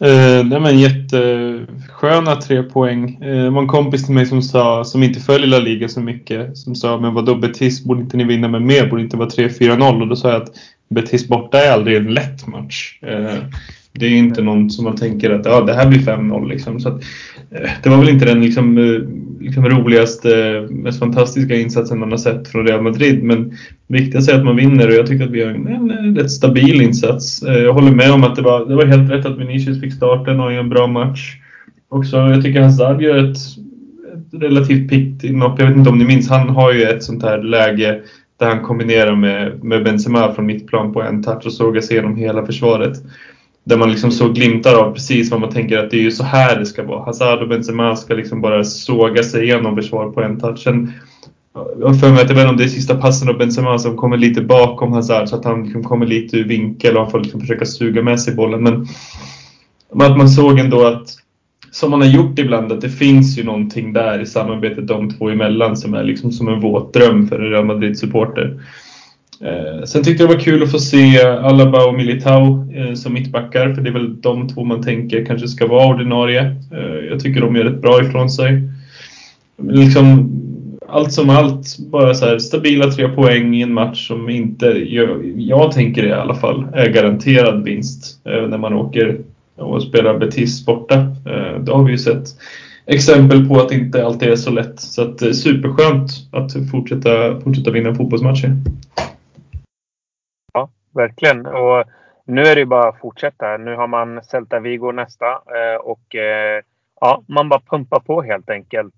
[0.01, 3.23] Eh, nej men jättesköna tre poäng.
[3.23, 5.99] Eh, det var en kompis till mig som sa, som inte följer La Liga så
[5.99, 8.87] mycket, som sa men vadå Betis, borde inte ni vinna med mer?
[8.89, 10.01] Borde inte vara 3-4-0?
[10.01, 10.51] Och då sa jag att
[10.89, 12.99] Betis borta är aldrig en lätt match.
[13.01, 13.37] Eh,
[13.93, 16.79] det är inte någon som man tänker att ja, det här blir 5-0 liksom.
[16.79, 17.03] Så att,
[17.51, 19.01] eh, det var väl inte den liksom, eh,
[19.41, 23.23] liksom roligaste, mest fantastiska insatsen man har sett från Real Madrid.
[23.23, 23.51] Men
[23.87, 26.81] viktigast är att man vinner och jag tycker att vi har en, en rätt stabil
[26.81, 27.43] insats.
[27.43, 29.93] Eh, jag håller med om att det var, det var helt rätt att Vinicius fick
[29.93, 31.35] starten och en bra match.
[31.89, 35.59] Också, jag tycker Hazard gör ett, ett relativt piggt inhopp.
[35.59, 37.99] Jag vet inte om ni minns, han har ju ett sånt här läge
[38.39, 42.15] där han kombinerar med, med Benzema från mittplan på en touch och sågar sig igenom
[42.15, 42.97] hela försvaret.
[43.64, 46.24] Där man liksom såg glimtar av precis vad man tänker att det är ju så
[46.24, 47.05] här det ska vara.
[47.05, 50.60] Hazard och Benzema ska liksom bara såga sig igenom försvar på en touch.
[50.60, 50.93] Sen,
[51.80, 54.41] jag för mig att även om det är sista passen av Benzema som kommer lite
[54.41, 57.66] bakom Hazard så att han liksom kommer lite ur vinkel och han får liksom försöka
[57.66, 58.64] suga med sig bollen.
[58.64, 58.88] Men
[60.12, 61.10] att man såg ändå att,
[61.72, 65.30] som man har gjort ibland, att det finns ju någonting där i samarbetet de två
[65.30, 68.60] emellan som är liksom som en våt dröm för en Real Madrid-supporter.
[69.41, 73.13] Eh, sen tyckte jag det var kul att få se Alaba och Militao eh, som
[73.13, 76.55] mittbackar, för det är väl de två man tänker kanske ska vara ordinarie.
[76.71, 78.61] Eh, jag tycker de gör rätt bra ifrån sig.
[79.61, 80.31] Liksom,
[80.87, 85.33] allt som allt, bara så här, stabila tre poäng i en match som inte, jag,
[85.37, 89.17] jag tänker i alla fall, är garanterad vinst när man åker
[89.55, 90.95] och spelar Betis borta.
[91.25, 92.27] Eh, det har vi ju sett
[92.85, 94.79] exempel på att det inte alltid är så lätt.
[94.79, 98.55] Så att, eh, superskönt att fortsätta, fortsätta vinna fotbollsmatcher
[100.99, 101.45] verkligen.
[101.45, 101.83] Och
[102.25, 103.57] nu är det bara att fortsätta.
[103.57, 106.61] Nu har man Celta Vigo nästa eh, och eh,
[107.01, 108.95] ja, man bara pumpar på helt enkelt.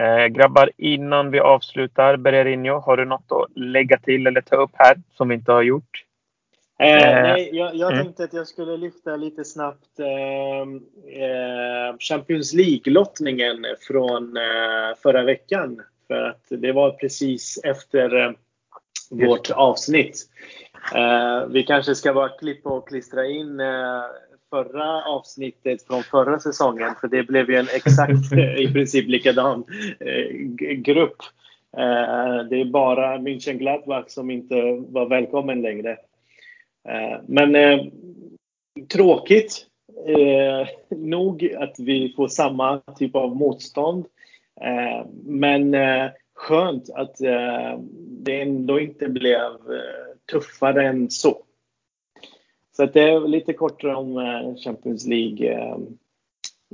[0.00, 4.70] Eh, grabbar, innan vi avslutar, Bererinho, har du något att lägga till eller ta upp
[4.74, 6.04] här som vi inte har gjort?
[6.78, 8.04] Eh, nej, jag, jag mm.
[8.04, 10.60] tänkte att jag skulle lyfta lite snabbt eh,
[11.22, 14.38] eh, Champions League-lottningen från
[15.02, 15.82] förra veckan.
[16.08, 18.34] För att det var precis efter
[19.10, 20.28] vårt avsnitt.
[20.94, 24.02] Eh, vi kanske ska bara klippa och klistra in eh,
[24.50, 26.94] förra avsnittet från förra säsongen.
[27.00, 29.64] För det blev ju en exakt i princip likadan
[30.00, 30.36] eh,
[30.74, 31.16] grupp.
[31.76, 34.54] Eh, det är bara München Gladbach som inte
[34.88, 35.90] var välkommen längre.
[36.88, 37.80] Eh, men eh,
[38.92, 39.66] tråkigt
[40.88, 44.06] nog att vi får samma typ av motstånd.
[45.24, 45.76] men
[46.34, 47.16] skönt att
[48.24, 49.50] det ändå inte blev
[50.32, 51.42] tuffare än så.
[52.80, 55.52] Så att det är lite kortare om eh, Champions League.
[55.52, 55.76] Eh,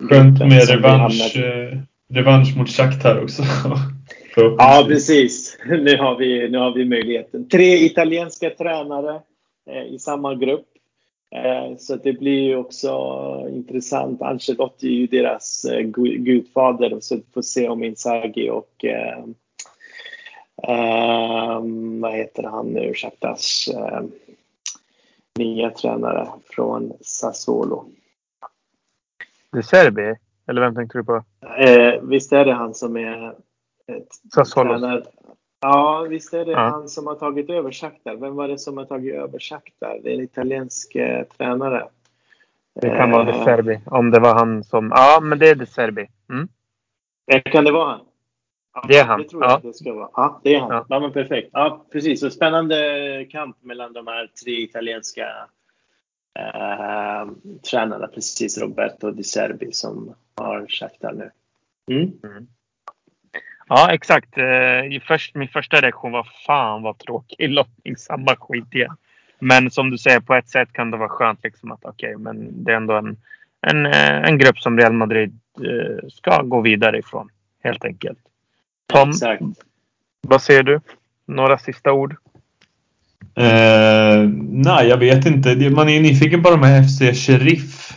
[0.09, 1.79] Skönt med revansch, eh,
[2.09, 3.43] revansch mot Shakhtar också.
[4.37, 5.59] ja, precis.
[5.69, 7.49] Nu har, vi, nu har vi möjligheten.
[7.49, 9.21] Tre italienska tränare
[9.91, 10.67] i samma grupp.
[11.79, 12.91] Så det blir också
[13.51, 14.23] intressant.
[14.23, 15.67] Ancelotti är ju deras
[16.19, 16.97] gudfader.
[17.01, 18.85] Så vi får se om Inzaghi och
[20.63, 22.95] Um, vad heter han nu?
[22.95, 24.01] Shaktas uh,
[25.39, 27.85] nya tränare från Sassuolo.
[29.53, 30.15] De Serbi?
[30.47, 31.15] Eller vem tänkte du på?
[31.15, 33.35] Uh, visst är det han som är
[34.35, 34.69] Sassuolo?
[34.71, 35.03] Tränare.
[35.61, 36.59] Ja, visst är det ja.
[36.59, 38.17] han som har tagit över Shakhtar.
[38.17, 40.01] Vem var det som har tagit över Shakhtar?
[40.03, 41.89] Det är en italiensk uh, tränare.
[42.81, 43.81] Det kan vara De Serbi.
[43.87, 44.93] Om det var han som...
[44.95, 46.07] Ja, men det är De Serbi.
[46.31, 46.49] Mm.
[47.43, 48.01] Kan det vara han?
[48.89, 49.23] Det är han.
[49.23, 49.57] Det tror jag ja.
[49.57, 50.09] att det ska vara.
[50.13, 50.71] Ja, det är han.
[50.71, 50.87] Ja.
[50.89, 51.51] ja, men perfekt.
[51.53, 52.21] Ja, precis.
[52.21, 55.27] Så spännande kamp mellan de här tre italienska
[56.39, 57.29] eh,
[57.71, 58.07] tränarna.
[58.07, 61.31] Precis, Roberto Di Serbi som har Shakhtar nu.
[61.91, 62.13] Mm.
[62.25, 62.47] Mm.
[63.69, 64.39] Ja, exakt.
[64.39, 67.97] Eh, först, min första reaktion var fan vad tråkig lottning.
[67.97, 68.97] Samma skit igen.
[69.39, 72.23] Men som du säger, på ett sätt kan det vara skönt liksom att okej, okay,
[72.23, 73.17] men det är ändå en,
[73.61, 77.29] en, eh, en grupp som Real Madrid eh, ska gå vidare ifrån.
[77.63, 78.19] Helt enkelt.
[78.87, 79.43] Tom, Exakt.
[80.29, 80.81] vad säger du?
[81.27, 82.17] Några sista ord?
[83.35, 85.71] Eh, nej, jag vet inte.
[85.71, 87.93] Man är nyfiken på de här FC Sheriff.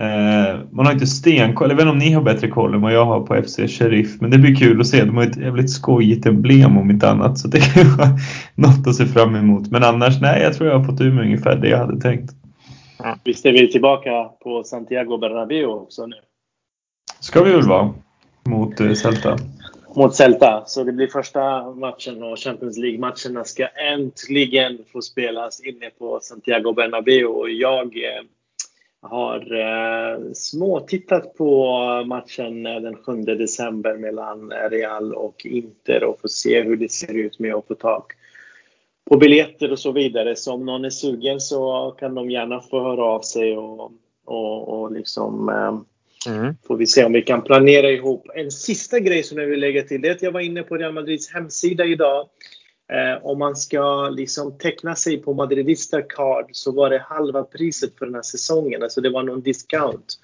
[0.00, 1.68] Eh, man har inte stenkoll.
[1.68, 4.20] Jag vet inte om ni har bättre koll än vad jag har på FC Sheriff.
[4.20, 5.04] Men det blir kul att se.
[5.04, 7.38] De har ett jävligt skojigt emblem om inte annat.
[7.38, 8.08] Så det kan vara
[8.54, 9.70] något att se fram emot.
[9.70, 12.34] Men annars, nej, jag tror jag har fått ur mig ungefär det jag hade tänkt.
[12.98, 14.10] Ja, visst är vi tillbaka
[14.42, 16.16] på Santiago Bernabéu också nu?
[17.20, 17.94] Ska vi väl vara.
[18.44, 19.36] Mot eh, Celta
[19.96, 20.64] mot Celta.
[20.66, 26.72] Så det blir första matchen och Champions League-matcherna ska äntligen få spelas inne på Santiago
[26.72, 27.24] Bernabéu.
[27.24, 28.22] Och jag eh,
[29.02, 36.62] har eh, på matchen eh, den 7 december mellan Real och Inter och får se
[36.62, 38.02] hur det ser ut med att få tag
[39.10, 40.36] på biljetter och så vidare.
[40.36, 43.92] Så om någon är sugen så kan de gärna få höra av sig och,
[44.24, 45.95] och, och liksom eh,
[46.26, 46.54] Mm.
[46.66, 48.26] Får vi se om vi kan planera ihop.
[48.34, 50.76] En sista grej som jag vill lägga till det är att jag var inne på
[50.76, 52.28] Real Madrids hemsida idag.
[52.92, 57.98] Eh, om man ska liksom teckna sig på Madridista Card så var det halva priset
[57.98, 58.82] för den här säsongen.
[58.82, 60.14] Alltså det var någon discount.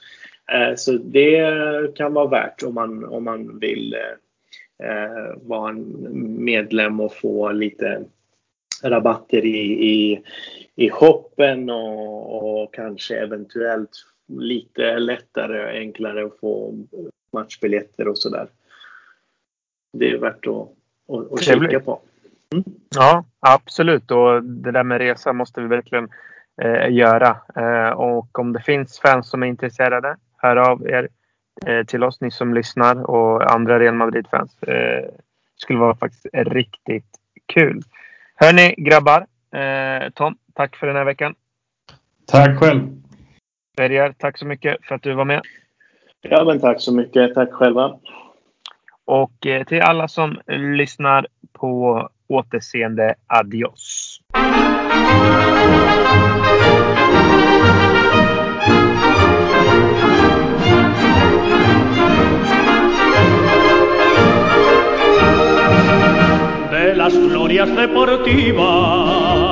[0.53, 6.45] Eh, så det kan vara värt om man, om man vill eh, eh vara en
[6.45, 8.05] medlem och få lite
[8.83, 10.23] rabatter i, i,
[10.77, 13.91] i hoppen och, och kanske eventuellt
[14.29, 16.75] lite lättare och enklare att få
[17.33, 18.49] matchbiljetter och sådär.
[19.93, 20.69] Det är värt att,
[21.09, 22.01] att, att kika på.
[22.53, 22.65] Mm.
[22.95, 24.11] Ja, absolut.
[24.11, 26.09] Och det där med resa måste vi verkligen
[26.63, 27.37] eh, göra.
[27.57, 31.09] Eh, och om det finns fans som är intresserade, hör av er
[31.67, 34.63] eh, till oss, ni som lyssnar och andra Real Madrid-fans.
[34.63, 35.09] Eh,
[35.57, 37.83] skulle vara faktiskt riktigt kul.
[38.35, 41.35] Hörni grabbar, eh, Tom, tack för den här veckan.
[42.27, 43.02] Tack själv.
[43.83, 45.41] Berger, tack så mycket för att du var med.
[46.21, 47.35] Ja, men tack så mycket.
[47.35, 47.99] Tack själva.
[49.05, 54.19] Och eh, till alla som lyssnar på återseende, adios.
[66.71, 69.52] De las glorias deportivas